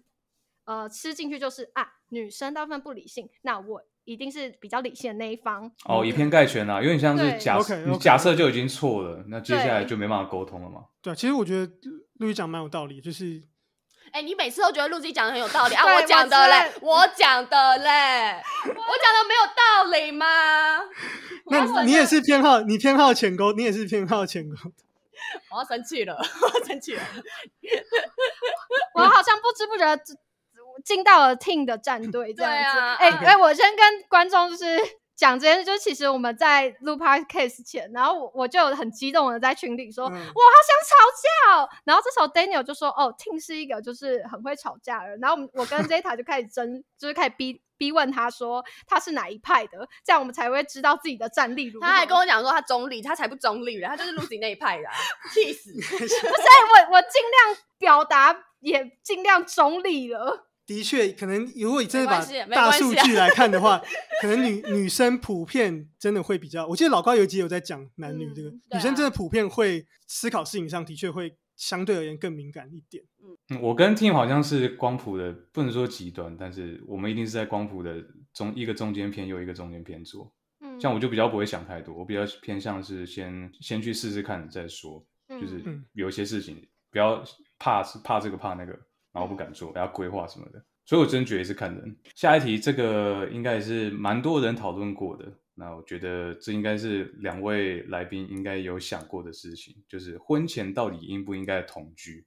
[0.66, 5.70] 呃吃进去就是啊，女生大部分不理性，那我一定是比较理性的那一方。
[5.86, 10.86] 哦，以偏概全啊，有点像是假你假设就已经错了，那接下来就没办法沟通了嘛。
[11.02, 11.72] 对啊，其实我觉得
[12.20, 13.44] 陆毅讲蛮有道理，就是
[14.12, 20.26] 哎、你每次都觉得陆基讲的很有道理啊，我讲的嘞，我我讲的嘞，我讲的没有道理吗？
[21.52, 24.56] 那你也是偏好你偏好浅沟，你也是偏好浅沟。
[25.52, 27.02] 我要生气了，我要生气了。
[28.94, 30.16] 我好像不知不觉地
[30.86, 32.80] 进到了 Team 的战队这样子。
[33.00, 34.80] 哎哎、我先跟观众就是
[35.18, 41.70] 讲这件事，就是其实我们在录 podcast 前，然后我我就很激动的在群里说，嗯我好想吵架哦。
[41.86, 45.20] 然后这时候 Daniel 就说，哦，Team 是一个就是很会吵架的人。
[45.20, 51.88] 然后我们我跟 Zeta 就开始争，就是开始逼逼问他说他是哪一派的，这样我们才会知道自己的战力如何。
[51.88, 54.94] 他还跟我讲说他中立，他才不中立了，他就是 Lucy 那一派的、啊，
[55.34, 55.72] 气死！
[55.98, 60.48] 不是我我尽量表达也尽量中立了。
[60.66, 63.82] 的确，可能如果你真的把大数据来看的话，
[64.22, 66.66] 可能女女生普遍真的会比较。
[66.68, 73.04] 我记得老高有一集有在讲男女这个，嗯啊女生真的普遍会思考事情上的确会相对而言更敏感一点。
[73.50, 80.34] 嗯，我跟 Tim 好像是光谱的，不能说极端，但是我们一定是在光谱的中一个中间偏右，一个中间偏左。
[80.62, 87.24] 嗯，像我就比较不会想太多，我比较偏向是先先去试试看再说，就是嗯有一些事情不要
[87.60, 88.80] 怕是怕这个怕那个，
[89.16, 90.62] 然后不敢做，要规划什么的。
[90.84, 91.98] 所以我真觉得是看人。
[92.14, 102.26] 下一题这个应该也是蛮多人讨论过的，那我觉得这应该是两位来宾应该有想过的事情，就是婚前到底应不应该同居？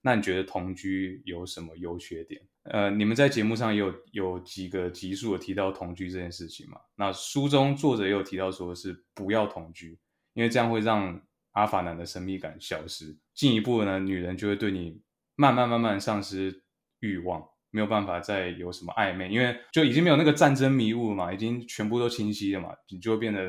[0.00, 2.40] 那你觉得同居有什么优缺点？
[2.62, 6.80] 呃，你们在节目上也有有几个集数有提到同居这件事情嘛？
[6.96, 9.98] 那书中作者也有提到说是不要同居，
[10.32, 11.20] 因为这样会让
[11.52, 15.00] 阿法男的神秘感消失，进一步呢，女人就会对你
[15.40, 16.62] 慢慢慢慢丧失
[17.00, 17.42] 欲望。
[17.72, 23.48] 没有办法再有什么暧昧，因为就已经没有那个战争迷雾了嘛，已经全部都清晰了嘛，你就会变得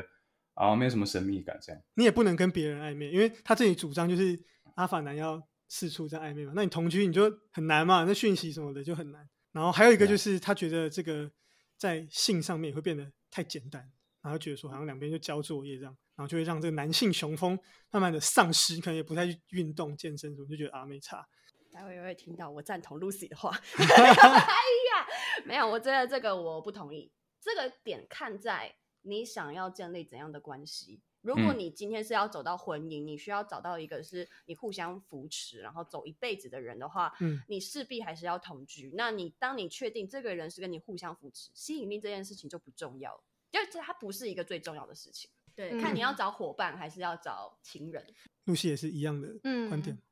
[0.54, 1.82] 啊，没有什么神秘感这样。
[1.94, 4.40] 你也不能跟别人暧昧，因为他这里主张就是
[4.76, 9.28] 阿法男要四处在暧昧嘛，那你同居你就很难嘛，那讯息什么的就很难。
[9.50, 11.28] 然后还有一个就是他觉得这个
[11.76, 13.90] 在性上面会变得太简单，
[14.22, 17.58] 然后觉得说好像两边就交作业这样，然后就会让这个男性雄风
[17.90, 21.26] 慢慢的丧失，可能也不太去运动健身什么，就觉得啊没差。
[21.72, 23.50] 待会也会听到我赞同 Lucy 的话。
[23.78, 25.06] 哎呀，
[25.44, 27.10] 没有，我觉得这个我不同意。
[27.40, 31.00] 这个点看在你想要建立怎样的关系。
[31.22, 38.90] 如果你今天是要走到婚姻，你需要找到一个是你互相扶持，然后走一辈子的人的话，嗯，你势必还是要同居。
[38.94, 45.30] 那你当你确定这个人是跟你互相扶持，吸引力这件事情就不重要了，就它不是一个最重要的事情。
[45.54, 48.04] 对，看你要找伙伴还是要找情人。
[48.44, 49.28] 露西也是一样的
[49.68, 49.94] 观点。
[49.94, 50.02] 嗯，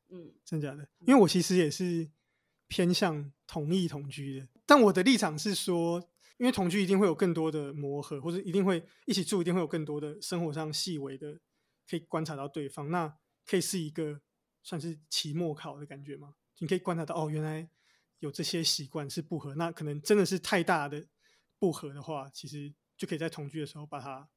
[0.45, 0.89] 真假的？
[1.01, 2.11] 因为我其实也是
[2.69, 6.01] 偏向同意同居的，但我的立场是说，
[6.39, 11.39] 因为同居一定会有更多的磨合，或者一定会一起住，一定会有更多的生活上细微的
[11.89, 14.21] 可以观察到对方，那可以是一个
[14.63, 16.35] 算是期末考的感觉吗？
[16.59, 17.69] 你可以观察到哦，原来
[18.19, 21.07] 有这些习惯是不合，那可能真的是太大的
[21.59, 24.29] 不合的话，其实就可以在同居的时候把它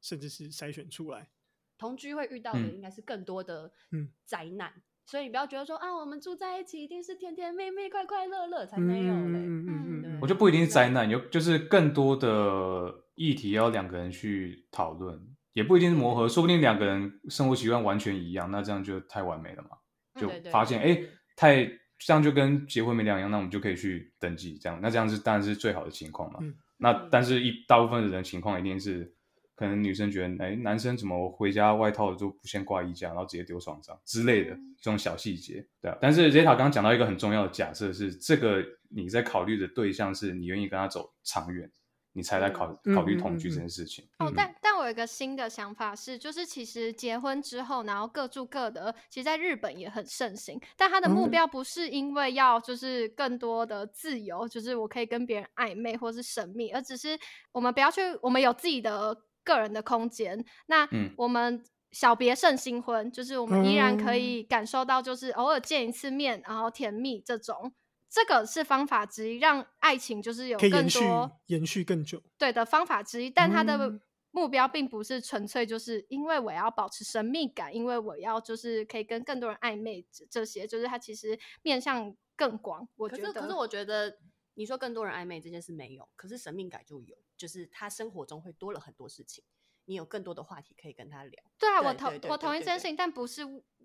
[0.00, 1.30] 甚至是筛选出来。
[1.76, 4.82] 同居会遇到的应该是更多的嗯灾难。
[5.06, 9.38] 所以你不要觉得说啊，我们住在一起一定是甜甜蜜蜜、快快乐乐，才没有嘞。
[9.38, 15.20] 嗯嗯嗯，我觉得不一定是灾难，有就是更多的议题要两个人去讨论，
[15.52, 19.70] 也不一定是磨合，说不定两个人生活习惯完全一样，那这样就太完美了嘛。
[20.18, 20.98] 就发现哎，
[21.36, 21.64] 太
[21.98, 26.40] 这样就跟结婚没两样，那我们就可以去登记，这样那这样是当然是最好的情况嘛。
[26.78, 29.14] 那但是一大部分的人情况一定是。
[29.56, 35.96] 可能女生觉得，哎，男生怎么回家外套就不先挂衣架，然后直接丢床上之类的这种小细节，对啊。
[36.00, 41.70] 但是 Zeta 刚刚讲到一个很重要的假设是，这个你在考虑的对象是你愿意跟他走长远，
[42.12, 44.04] 你才在考考虑同居这件事情。
[44.18, 50.60] 哦，但但我有一个新的想法是，就是其实结婚之后，然后各住各的，其实在日本也很盛行。
[50.76, 57.16] 但他的目标不是因为要就是更多的自由，就是我可以跟别人暧昧或是神秘，而只是
[57.52, 59.16] 我们不要去，我们有自己的。
[59.44, 67.72] 个人的空间，那我们小别胜新婚，就是我们依然可以感受到，就是偶尔见一次面，然后甜蜜这种，
[68.10, 73.30] 这个是方法之一，让爱情就是有更多延续更久，对的方法之一。
[73.30, 74.00] 但它的
[74.32, 82.88] 目标并不是纯粹就是因为我要保持神秘感，因为我要就是可以跟更多人暧昧，这些就是它其实面向更广。
[82.96, 84.18] 我觉得，可是我觉得
[84.54, 87.16] 你说更多人暧昧这件事没有，可是神秘感就有。
[87.36, 89.42] 就是他生活中会多了很多事情，
[89.86, 91.42] 你有更多的话题可以跟他聊。
[91.58, 93.42] 对啊，我同我同意这件事情，但不是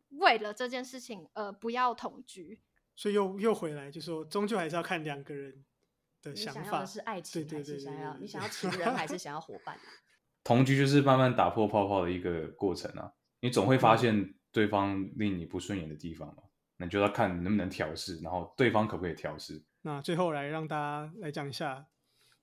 [0.10, 2.62] 为了这件事情呃不要同居。
[2.96, 5.66] 所以又又回来，就说终究还是要看两个人
[6.22, 6.62] 的想法。
[6.62, 9.80] 想要的是爱情，还是想要你想要情人，还是想要伙伴？
[10.44, 13.12] 同居就是慢慢打破泡泡的一个过程啊！
[13.40, 16.44] 你总会发现对方令你不顺眼的地方嘛，
[16.78, 19.64] 那就要看能不能调试，然后对方可不可以调试。
[19.82, 21.88] 那最后来让大家来讲一下。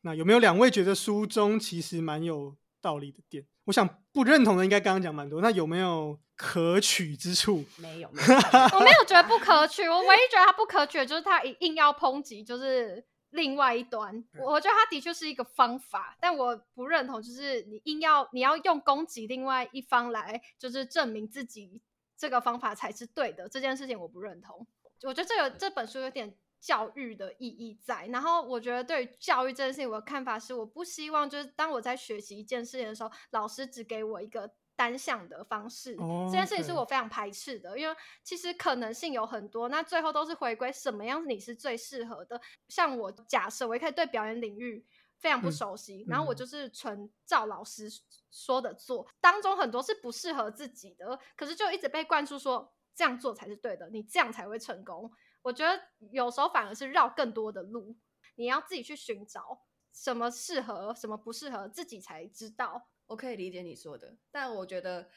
[0.02, 3.44] 那有没有两位觉得书中其实蛮有道理的点？
[3.64, 5.40] 我想不认同的应该刚刚讲蛮多。
[5.40, 7.64] 那有没有可取之处？
[7.78, 9.88] 没有，我没有觉得不可取。
[9.88, 14.24] 我唯一觉得它不可取的就是他硬要抨击，就是另外一端。
[14.38, 21.82] 我觉得他的确是一个方法，但我不认同，就是你硬要你要用攻击另外一方来，就是证明自己
[22.16, 23.48] 这个方法才是对的。
[23.48, 24.64] 这件事情我不认同。
[25.02, 26.36] 我觉得这个这本书有点。
[26.66, 35.94] 教育的意义在，然后我觉得对于教育这件事情，我的看法是，我不希望就是当我在学习一件事情的时候，老师只给我一个单向的方式，
[36.26, 42.40] 这件事情是我非常排斥的，因为其实可能性有很多，那最后都是回归什么样子你是最适合的。
[42.66, 44.84] 像我假设我一开始对表演领域
[45.20, 47.88] 非常不熟悉，然后我就是纯照老师
[48.32, 55.08] 说的做，当中很多是不适合自己的，可是就一直被灌输说这样做才是对的，你这样才会成功。
[55.46, 55.80] 我觉得
[56.10, 57.96] 有时候反而是绕更多的路，
[58.34, 62.88] 你要自己去寻找什么适合，什么不适合，自己才知道。
[63.06, 65.08] 我可以理解你说的，但我觉得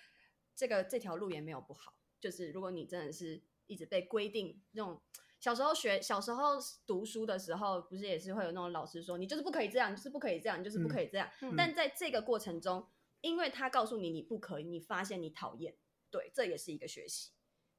[0.55, 1.95] 这个这条路也没有不好。
[2.19, 5.01] 就是如果你真的是一直被规定那种
[5.39, 11.27] 小时候学，小时候读书的时候，不是也是会有那种老师说，你就是不可以这样，就是不可以这样，就是不可以这样。
[11.41, 12.87] 嗯但在这个过程中，
[13.21, 15.75] 因为他告诉你你不可以，你发现你讨厌，
[16.11, 17.31] 对，这也是一个学习。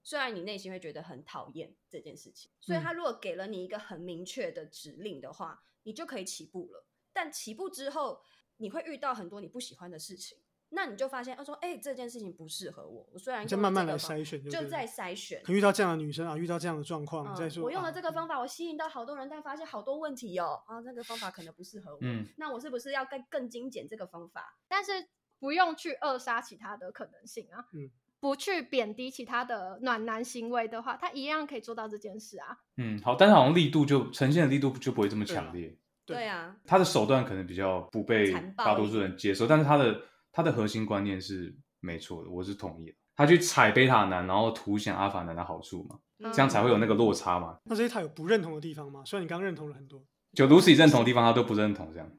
[0.03, 6.87] 虽然你内心会觉得很讨厌这件事情，所以嗯他如果给了你一个很明确的指令的话，你就可以起步了。
[7.13, 8.23] 但起步之后，
[8.57, 10.39] 你会遇到很多你不喜欢的事情，
[10.71, 13.09] 那你就发现，他说：“哎、这件事情不适合我。
[13.13, 15.43] 我虽然用了你再慢慢来筛选就在筛选。
[15.43, 20.63] 可遇到这样的女生啊，遇到这样的状况，嗯再说我用了啊这个方法，我吸引到好多人，但发现好多问题哦。
[20.67, 21.99] 啊，这个方法可能不适合我。
[22.03, 24.57] 嗯那我是不是要更更精简这个方法？
[24.69, 25.09] 但是
[25.41, 27.67] 不用去扼杀其他的可能性啊。
[27.73, 27.91] 嗯
[28.21, 32.57] 不去贬低其他的暖男行为的话，他一样可以做到这件事啊。
[32.77, 35.69] 嗯，好，但是好像力度就呈现的力度就不会这么强烈，
[36.05, 40.01] 对对啊，他的手段可能比较不被大多数人接受，但是他的
[40.31, 42.97] 他的核心观念是没错的，我是同意的。
[43.17, 47.59] 他去踩贝塔男，然后凸显阿法男的好处嘛，嗯这样才会有那个落差嘛。
[47.65, 49.03] 那这些他有不认同的地方吗？
[49.05, 50.03] 虽然你刚刚认同了很多，
[50.35, 52.11] 就 Lucy 认同的地方，他都不认同，这样。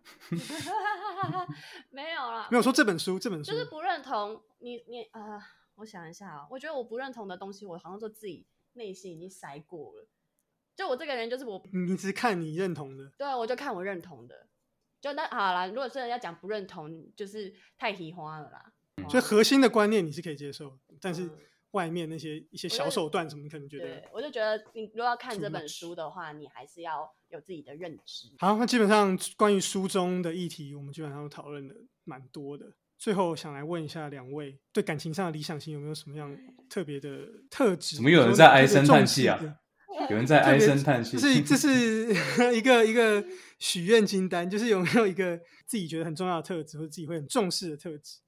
[1.91, 5.39] 没有啦，没有说这本书，这本书就是不认同你你呃，
[5.81, 10.07] 我想一下啊，我觉得我不认同的东西，我好像就自己内心已经筛过了。
[10.75, 14.47] 就我这个人，就是我你只看你认同的，对我就看我认同的。
[15.01, 18.73] 就那好啦，如果真的要讲不认同，就是太喜花了啦。
[19.09, 21.37] 所以核心的观念你是可以接受，但是嗯
[21.71, 28.27] 外面那些一些小手段什么，可能觉得对，我就觉得你如果要看这本书的话，你还是要有自己的认知。
[28.37, 28.55] 好。
[28.57, 32.71] 那基本上关于书中的议题，我们基本上都讨论的蛮多的。
[33.01, 36.37] 最后想来问一下两位，对感情上的理想型有没有什么样
[36.69, 37.95] 特别的特质？
[37.95, 39.39] 怎么有人在唉声叹气啊
[40.07, 42.13] 有人在 唉声叹气，这是 这是
[42.55, 43.25] 一个一个
[43.57, 45.35] 许愿清单，就是有没有一个
[45.65, 48.19] 自己觉得很重要的特质，或者自己会很重视的特质？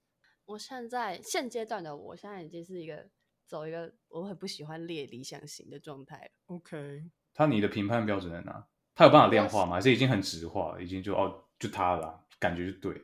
[0.46, 3.08] 我现在现阶段的我，现在已经是一个
[3.48, 6.32] 走一个我很不喜欢列理想型的状态了。
[6.48, 8.66] OK，他你的评判标准在哪？
[8.96, 9.76] 他有办法量化吗？
[9.76, 10.82] 还是已经很直化了？
[10.82, 13.02] 已经就哦，就他了啦，感觉就对了。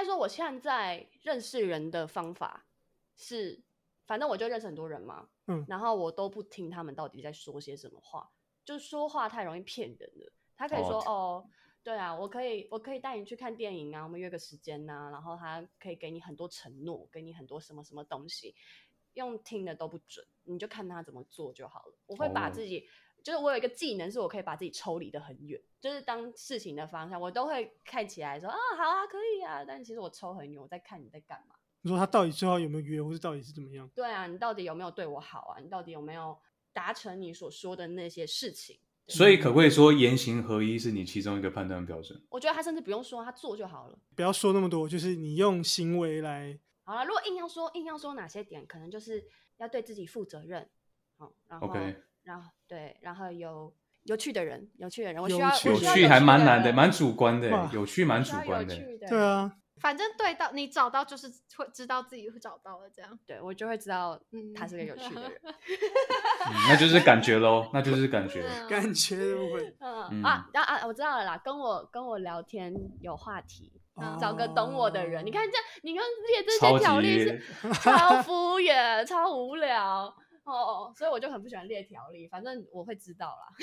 [0.00, 2.64] 应该说，我现在认识人的方法
[3.16, 3.62] 是，
[4.06, 8.30] 反正我就认识很多人嘛，嗯然后我都不听他们到底在说些什么话，
[8.64, 10.32] 就是说话太容易骗人了。
[10.56, 11.50] 他可以说哦哦
[11.82, 18.54] 对啊，我可以，我可以带你去看电影啊，我们约个时间呐、然后他可以给你很多承诺，给你很多什么什么东西，
[19.12, 21.94] 用听的都不准，你就看他怎么做就好了。
[22.06, 22.88] 我会把哦自己，
[23.22, 31.54] 就是我有一个技能，是我可以把自己抽离的很远，就是当事情的方向，我都会看起来说啊好啊可以啊，但其实我抽很远，我在看你在干嘛。
[31.82, 33.88] 你说他到底最后有没有约，或是到底是怎么样？
[33.94, 35.60] 对啊，你到底有没有对我好啊？
[35.60, 36.38] 你到底有没有
[36.72, 38.78] 达成你所说的那些事情？
[39.08, 42.20] 所以可不可以说言行合一是你其中一个判断标准？
[42.28, 43.98] 我觉得他甚至不用说，他做就好了。
[44.14, 50.68] 不要说那么多，就是你用行为来好了，如果硬要说，硬要说哪些点，可能就是要对自己负责任，
[51.16, 51.66] 好，然后
[52.24, 53.72] 然后对，然后有
[54.04, 58.74] 有趣的人，有趣的人，我有需要趣有趣还蛮难的，人蛮主观的，有趣蛮主观的。
[59.08, 63.18] 对，啊，反正对到你找到就是会知道自己会找到的这样。
[63.26, 65.32] 对我就会知道嗯他是个有趣的人。
[65.42, 68.42] 嗯，那就是感觉喽，那就是感觉。
[68.46, 69.74] 嗯感觉的部分。
[69.80, 75.24] 嗯嗯啊，然后啊，我知道了啦，跟我跟我聊天有话题，哦找个懂我的人。
[75.24, 77.42] 你看这，你看列这超些条例是
[77.82, 80.14] 超敷衍、超无聊
[80.50, 82.26] 哦，所以我就很不喜欢列条例。
[82.28, 83.54] 反正我会知道啦。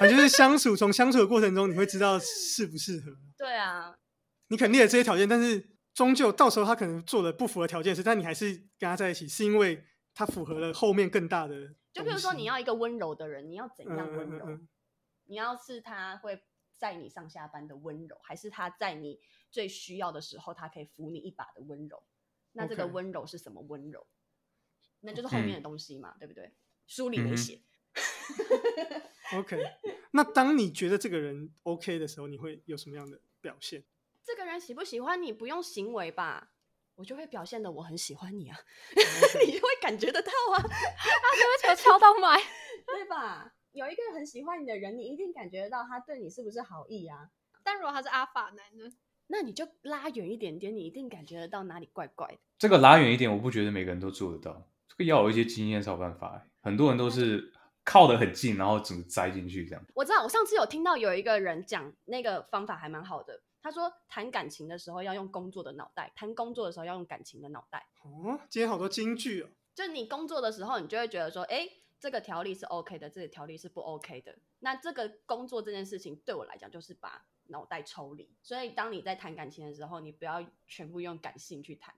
[0.00, 3.10] 反正就是相处，从相处的过程中，你会知道适不适合。
[3.36, 3.96] 对啊，
[4.48, 11.74] 你肯定列了这些条件，但是终究到时候他可能做了不符合条件的事，但你还是跟他在一起，是因为他符合了后面更大的。
[11.92, 14.46] 就比如说你要一个温柔的人，你要怎嗯样温柔？
[14.46, 14.68] 嗯嗯
[15.30, 16.42] 你要是他会
[16.78, 22.02] 在你上下班的温柔，还是他在你最需要的时候，他可以扶你一把的温柔？
[22.52, 24.06] 那这个温柔是什么温柔？
[25.00, 26.52] 那就是后面的嗯东西嘛，对不对？
[26.86, 27.60] 书里没写。
[29.36, 29.62] OK，
[30.12, 33.84] 那当你觉得这个人 OK 的时候，你会有什么样的表现？
[34.24, 36.50] 这个人喜不喜欢你，不用行为吧，
[36.94, 38.56] 我就会表现的我很喜欢你啊，
[39.44, 40.62] 你就会感觉得到啊，
[41.62, 42.40] 球敲到 麦，
[42.86, 43.54] 对吧？
[43.72, 47.30] 有一个很喜欢你的人，你一定感觉得到他对你是不是好意啊？
[47.62, 48.90] 但如果他是阿法男呢？
[49.30, 52.38] 那你就拉远一点点，你一定感觉得到哪里怪怪的。
[52.58, 54.62] 这个拉远一点，我不觉得每个人都做得到，这
[54.98, 56.42] 个要有一些经验才有办法欸。
[56.60, 57.52] 很多人都是
[57.84, 59.82] 靠得很近，然后整个栽进去这样。
[59.94, 63.40] 我知道，我上次有听到有一个人讲那个方法还蛮好的。
[63.60, 67.86] 他说谈感情的时候要用工作的脑袋，谈工作的时候要用感情的脑袋。
[68.02, 69.48] 哦，今天好多金句哦。
[69.74, 71.68] 就你工作的时候，你就会觉得说，哎，
[71.98, 74.36] 这个条例是 OK 的，这个条例是不 OK 的。
[74.60, 78.32] 那这个工作这件事情对我来讲，就是把脑袋抽离。
[78.42, 81.94] 所以当你在谈感情的时候，你不要全部用感性去谈，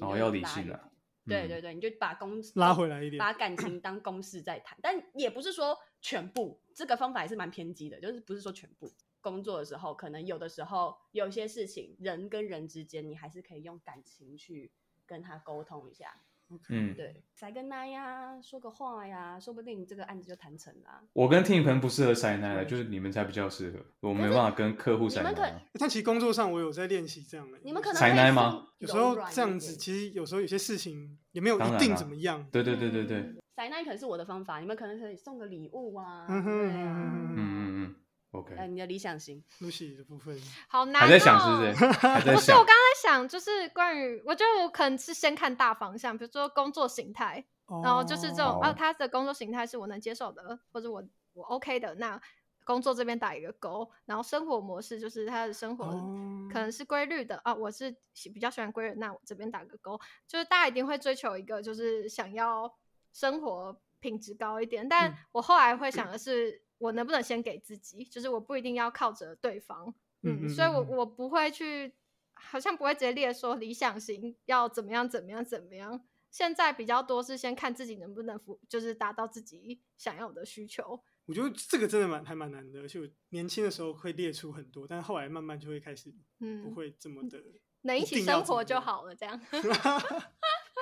[0.00, 0.90] 哦，要理性啊。
[1.26, 6.60] 嗯对对对，你就把公拉回来一点把感情当公事在谈，但也不是说全部。
[6.74, 8.92] 这个方法也是蛮偏激的，就是不是说全部。
[9.20, 14.70] 工作的时候，可能有的时候有些事情，人跟人之间，你还是可以用感情去
[15.06, 16.20] 跟他沟通一下。
[16.68, 21.02] 嗯，对，塞个奶呀，说个话呀，说不定这个案子就谈成了。
[21.12, 23.78] 我跟听朋不适合塞奶的，就是你们才比较适合，
[24.08, 25.60] 我没办法跟客户塞奶你们可。
[25.78, 32.46] 但其实工作上我有在练习这样的，你们可能塞奶吗有时候这样子，其实有时候有些事情也没有一定怎么样。
[32.52, 37.94] 对对对对对，嗯塞奶可能是我的方法，你们可能可以送个礼物啊，嗯哼对啊，嗯嗯嗯
[38.34, 39.42] ，OK，呃，你的理想型。
[39.60, 41.06] Lucy 的部分，好难、哦。
[41.06, 42.32] 还在想是不是？
[42.34, 42.66] 不是，我刚。
[42.66, 47.44] 刚在想，就是关于，我觉得我可能是先看大方向，比如说工作形态，
[47.82, 51.02] 然后就是这种，哦啊，他的工作形态是我能接受的，或者我
[51.34, 52.20] 我 OK 的，那
[52.64, 62.72] 工作这边打一个勾，然后生活模式就是他的生活哦可能是规律的啊，我是喜比较喜欢规律，那我这边打个勾，就是大家一定会追求一个就是想要
[63.12, 71.90] 生活品质高一点，但嗯我后来会 想的是，我能不能先给自己，就是我不一定要靠着对方，嗯，所以我我不会去，
[72.34, 76.04] 好像不会直接列说理想型要怎么样怎么样怎么样。
[76.30, 81.00] 现在比较多是先看自己能不能服，就是达到自己想要的需求。
[81.24, 87.42] 我觉得这个真的蛮还蛮难的，而且我年轻的时候会列出很多，但是后来慢慢就会开始嗯不嗯，会这么的。
[87.82, 89.40] 能一起生活就好了，这样。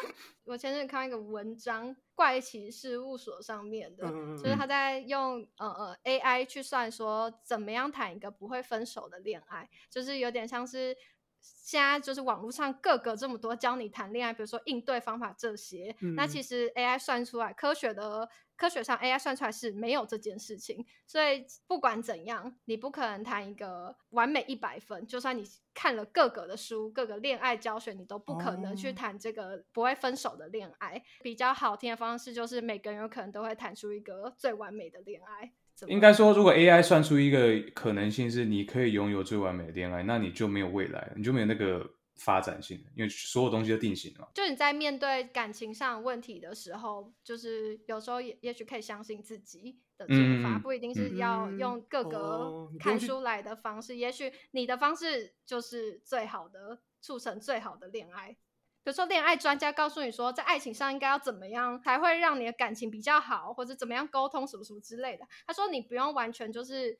[0.44, 4.59] 我前阵看一个文章，怪奇事务所上面的，嗯嗯就是嗯。
[4.59, 10.96] 他在用呃呃 AI 去算说怎么样谈一个不会分手的恋爱，就是有点像是
[11.43, 18.28] 现在就是网络上各个这么多教你谈恋爱，比如说应对方法这些，那嗯其实 AI 算出来科学的。
[18.55, 25.05] 科学上 AI 算出来是没有这件事情，所以不管怎样，你不可能谈一个完美一百分。
[25.05, 25.43] 就算你
[25.74, 31.03] 看了各个的书、各个恋爱教学，你都不可能去哦谈这个不会分手的恋爱。
[31.22, 35.53] 比较好听的方式就是每个人有可能都会谈出一个最完美的恋爱。
[35.89, 44.28] 应该说，如果 AI 算出一个可能性是你可以拥有最完美的恋爱，那你就没有未来，你就没有那个发展性，因为所有东西都定型了嘛。
[44.35, 58.37] 就你在面对感情上问题的时候，就是有时候也也许可以相信自己的做法，嗯不一定是要嗯用各个看出来的方式，也许你的方式就是最好的，促成最好的恋爱。
[58.85, 65.24] 比如说，恋爱专家告诉你说，在爱情上应该要怎么样才会让你的感情比较好，或者怎么样沟通什么什么之类的。
[65.47, 66.99] 他说，你不用完全就是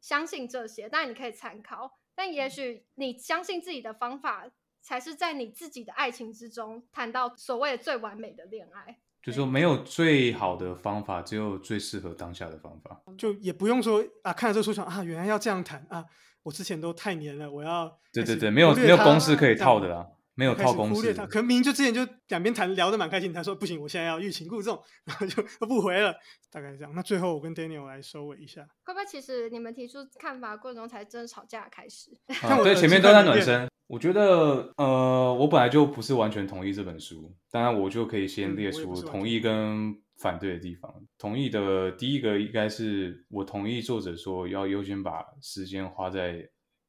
[0.00, 1.98] 相信这些，但你可以参考。
[2.14, 4.46] 但也许你相信自己的方法，
[4.82, 8.98] 才是在你自己的爱情之中谈到所谓的最完美的恋爱。
[9.22, 13.00] 就是说没有最好的方法，只有最适合当下的方法。
[13.16, 16.04] 就也不用说啊，看了这个书想啊，原来要这样谈啊，
[16.42, 21.12] 我之前都太黏了，我要对对对，没有没有公式可以套的啦，没有套公式。
[21.14, 26.14] 可能明明就之前就两边谈聊得蛮开心，他说不行，我现在要欲擒故纵，然后就都不回了，
[26.50, 26.92] 大概是这样。
[26.94, 32.10] 那最后我跟 Daniel 来收尾一下，会不会其实你们提出看法过程中才真的吵架的开始？
[32.26, 33.68] 啊，对，看我的前面都在暖身。
[33.86, 40.90] 我觉得，呃，我本来就不是完全同意这本书，当然我就可以先嗯列出同意跟反对的地方。
[41.18, 46.48] 同意的第一个应该是我同意作者说要优先把时间花在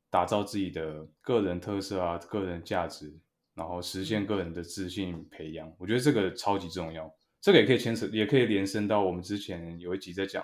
[0.10, 3.14] 打造自己的个人特色啊、个人价值，
[3.56, 5.74] 然后实现个人的自信培养。
[5.80, 7.12] 我觉得这个超级重要。
[7.42, 10.44] 这个也可以牵扯，也可以延伸到我们之前有一集在讲，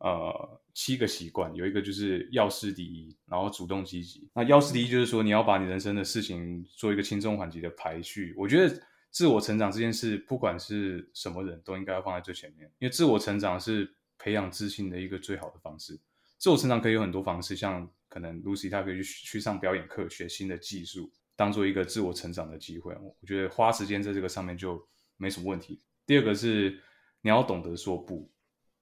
[0.00, 4.28] 呃，七个习惯，有一个就是要事第一，然后主动积极。
[4.34, 8.34] 那要事第一就是说，你要把你人生的事情做一个轻重缓急的排序。
[8.36, 8.78] 我觉得
[9.10, 15.98] 自我成长这件事，不管是什么人都应该要放在最前面，因为自我成长是培养自信的一个最好的方式。
[16.36, 22.92] 自我成长可以有很多方式，像可能 Lucy 她可以去去上表演课，学新的技术，当做一个自我成长的机会。
[22.94, 24.84] 我觉得花时间在这个上面就
[25.16, 25.80] 没什么问题。
[26.06, 26.80] 第二个是
[27.20, 28.28] 你要懂得说不，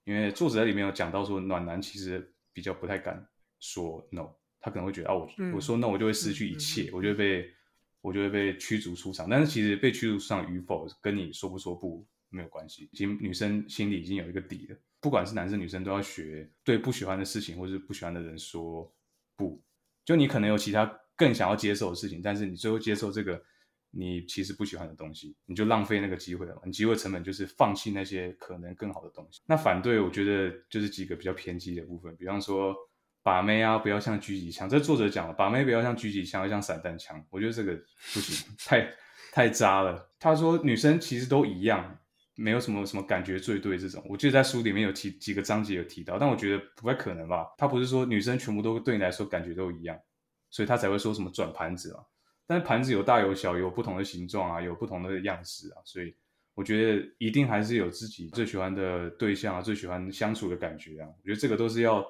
[0.05, 3.27] 因为作者在里面有讲到说，暖男其实比较不太敢
[3.59, 4.29] 说 no，
[4.59, 7.53] 他可能会觉得啊，我、嗯我说 no 我就会失去一切，我就会被
[8.01, 9.29] 我就会被驱逐出场。
[9.29, 14.77] 但是其实被驱逐出场与否跟你说不说不没有关系，已经女生心里已经有一个底了。
[15.01, 18.91] 不管是男生女生都要学对不喜欢的事情或是不喜欢的人说
[19.35, 19.61] 不。
[20.03, 20.85] 就你可能有其他
[21.15, 23.41] 更想要接受的事情，但是你最后接受这个
[23.91, 26.61] 你其实不喜欢的东西，你就浪费那个机会了嘛。
[26.65, 29.41] 你机会成本就是放弃那些可能更好的东西。
[29.45, 32.75] 那反对，我觉得就是几个比较偏激的部分，比方说
[33.23, 34.69] 把妹啊，不要像狙击枪。
[34.69, 37.25] 这作者讲了，把妹不要像狙击枪，要像散弹枪。
[37.29, 37.73] 我觉得这个
[38.13, 38.93] 不行，太
[39.31, 40.09] 太渣了。
[40.19, 41.97] 他说女生其实都一样。
[42.37, 47.45] 没有什么什么感觉最对这种，我记得在书里面有提几个章节有提到，但我觉得不太可能吧？
[47.57, 49.97] 他不是说女生全部都对你来说感觉都一样，
[50.49, 52.05] 所以他才会说什么转盘子嘛。
[52.47, 56.15] 但是盘子有大有小，有不同的形状啊，有不同的样式啊，所以
[56.53, 61.07] 我觉得一定还是有自己最喜欢的对象啊，最喜欢相处的感觉啊。
[61.07, 62.05] 我觉得这个都是要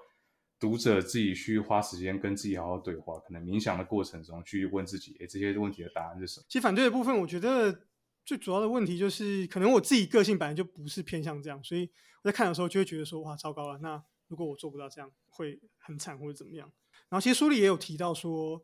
[0.59, 6.45] 读者自己去花时间跟自己好好对话，可能冥想的过程中去问自己，哎，这些问题的答案是什么？
[6.49, 7.87] 其实反对的部分，我觉得
[8.25, 11.89] 最主要的问题就是，可能我自己个性本来就不是偏向这样，所以
[12.23, 16.69] 我在看的时候就会觉得说，哇，糟糕了，那如果我做不到这样，会很惨或者怎么样。
[17.15, 18.61] 然后其实书里也有提到说，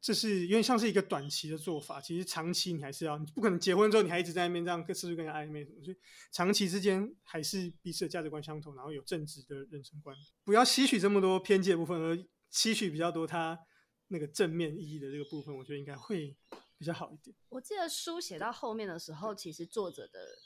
[0.00, 5.96] 这是有点像是一个短期的做法，其实长期你还是要，你不可能结婚之后你还一直在那边这样跟四处跟人暧昧什么，所以
[6.30, 12.16] 长期之间还是彼此的价值观相同，然后有正直的人生观，不要吸取这么多偏激的部分，而
[12.50, 13.58] 吸取比较多他
[14.06, 16.36] 那个正面意义的这个部分，我觉得应该会
[16.78, 17.34] 比较好一点。
[17.48, 20.38] 我记得书写到后面的时候，其实作者的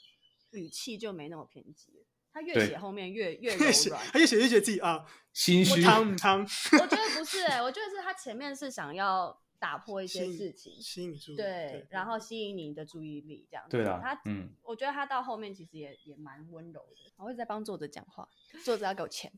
[0.49, 4.01] 语气就没那么偏激了，他越对写后面越 越柔越写软。
[4.11, 13.77] 他越写越觉得自己啊， 心虚，汤汤我觉得不是哎、我觉得是他前面是想要打破一些事情，吸引住，对，然后吸引你的注意力，这样子。
[13.77, 17.13] 对啊他，嗯，我觉得他到后面其实也也蛮温柔的。
[17.15, 18.27] 我一直在帮作者讲话，
[18.65, 19.31] 作者要给我钱。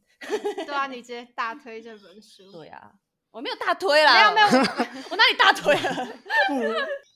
[0.66, 2.52] 对啊，你直接大推这本书。
[2.52, 2.92] 对啊，
[3.30, 4.64] 我没有大推啦，没有没有，
[5.12, 6.08] 我哪里大推了？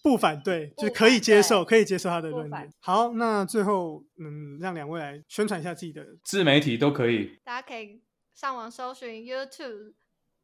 [0.02, 2.74] 不不反对，就是可以接受，可以接受他的论点。
[2.80, 7.40] 好，那最后嗯，让两位来宣传一下自己的自媒体都可以。
[7.44, 8.02] 大家可以
[8.34, 9.94] 上网搜寻 YouTube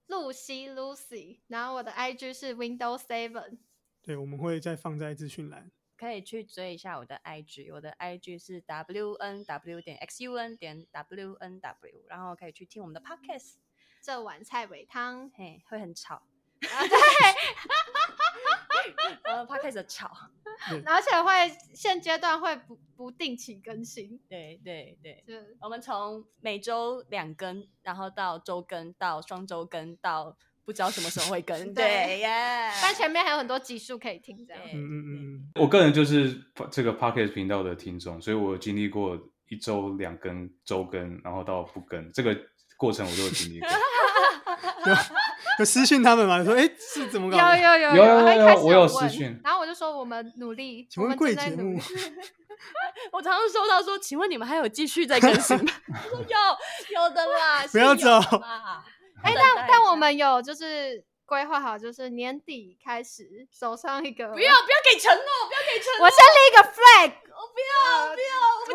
[0.08, 3.58] 露西 Lucy，然后我的 IG 是 Windows Seven。
[4.04, 5.72] 对，我们会再放在资讯栏。
[5.98, 13.54] 可以去追一下我的 IG，我的 IG 是 W N W 点 X U N 点 W N W，然后可以去听我们的 Podcast，
[14.02, 16.16] 这碗菜尾汤，嘿，会很吵。
[16.16, 16.22] 啊
[16.60, 16.98] 对，
[19.24, 20.12] 呃，Podcast 的吵，
[20.86, 32.22] 而且会现阶段会不不定期更新，对对对，就我们从每周两更，然后到周更，到双周更，到不知道什么时候会更， 对。
[32.82, 34.64] 但前面还有很多集数可以听，这样。
[34.66, 39.18] 嗯嗯嗯我个人就是这个 Pocket 频道的听众，所以我有经历过
[39.50, 42.36] 一周两更、周更，然后到不更，这个
[42.78, 43.70] 过程我都有经历过。
[45.56, 46.44] 嗯，有私讯他们吗？
[46.44, 47.58] 说 哎是怎么搞有的？
[47.60, 51.84] 有有有有他一开始有我有问私讯然后我就说我们努力，请问贵节目努力。
[53.12, 55.72] 我常常收到说，请问你们还有继续在更新吗？
[56.12, 58.84] 我说有有的啦，不要走啦。
[59.24, 67.25] 哎，但但我下们有就是规划好，就是年底开始走上一个，不要不要给承诺，不要给承诺，我先立一个 flag，我
[67.56, 67.74] 不要
[68.14, 68.20] 不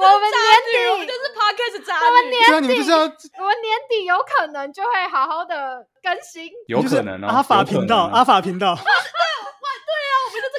[0.00, 0.40] 要，我们年
[0.72, 2.04] 底我们就是 podcast 渣女。
[2.06, 3.12] 我们年对啊，你们就是要我们
[3.60, 6.50] 年底有可能就会好好的更新。
[6.66, 8.74] 有就是可能啊，阿法有可能频道，啊阿法频道，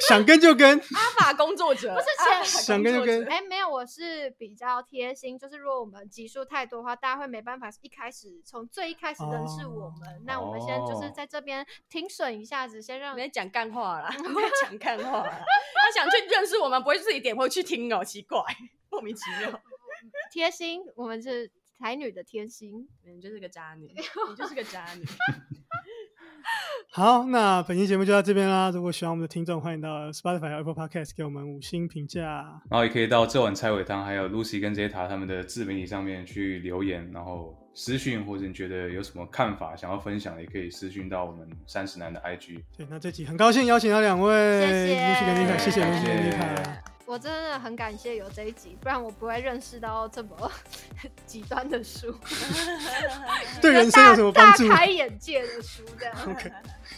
[0.08, 14.10] 想跟就跟，阿法工作者，不是前想跟就跟哎，没有，我是比较贴心，就是如果我们集数太多的话，大家会没办法一开始从最一开始认识我们，那我们先就是哦在这边听损一下子，先让你在讲干话啦，
[14.62, 15.44] 讲干话啦。
[15.74, 18.42] 他想去认识我们，不会自己点回去听哦，奇怪，
[18.90, 19.60] 莫名其妙。
[20.32, 22.88] 贴心，我们是才女的贴心。
[23.04, 25.04] 你就是个渣女， 你就是个渣女。
[26.94, 28.70] 好，那本期节目就到这边啦。
[28.70, 32.22] 如果喜欢我们的听众，欢迎到 Spotify 和 Apple Podcast 给我们五星评价。
[32.70, 42.62] 然后也可以到这碗菜尾汤，还有 Lucy 跟 Zeta 他们的自媒体上面去留言，然后私讯或者你觉得有什么看法想要分享，也可以私讯到我们三十男的 IG。
[42.76, 46.91] 对，那这集很高兴邀请到两位，谢谢 Lucy 跟 Nika，谢谢谢 Lucy 跟谢 Nika。
[47.04, 50.50] 我真的很感谢有这一集，不然我不会认识到这么
[51.26, 52.14] 极端的书，
[53.60, 56.14] 对人生有什么帮助大大开眼界的书，这样。
[56.26, 56.50] ？OK，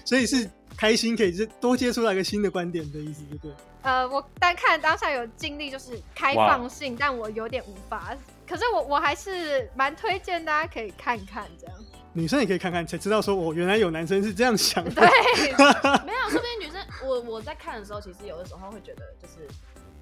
[0.04, 3.54] 所以是开心可以是多接触到一个新的观点的意思，对不对？
[3.82, 8.16] 呃，我单看当下有经历就是开放性，但我有点无法。
[8.46, 11.76] 可是我我还是蛮推荐大家可以看看这样。
[12.12, 14.90] 女生也可以看看，才知道说，我，原来有男生是这样想的。
[14.92, 15.08] 对，
[16.06, 19.48] 没有，说不定女生，我我在看的时候，其实有的时候会觉得，就是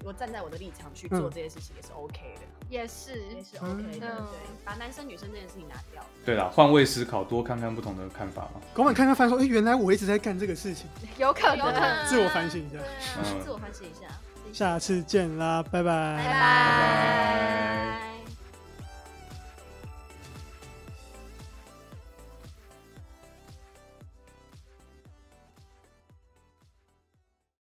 [0.03, 3.23] 我站在我的立场去做嗯这些事情也是 OK 的，也是。
[3.35, 4.07] 也是 OK 的。
[4.07, 6.03] 嗯对，把男生女生这件事情拿掉。
[6.25, 8.61] 对啦，换位思考，多看看不同的看法嘛。
[8.73, 10.87] 搞完看看，发现说，哎，原来我一直在干这个事情。
[11.17, 12.05] 有可有可能能。
[12.07, 12.87] 自我反省一下对啊
[13.17, 14.07] 嗯自我反省一下。
[14.51, 16.17] 下次见啦，拜拜。
[16.17, 18.12] 拜拜拜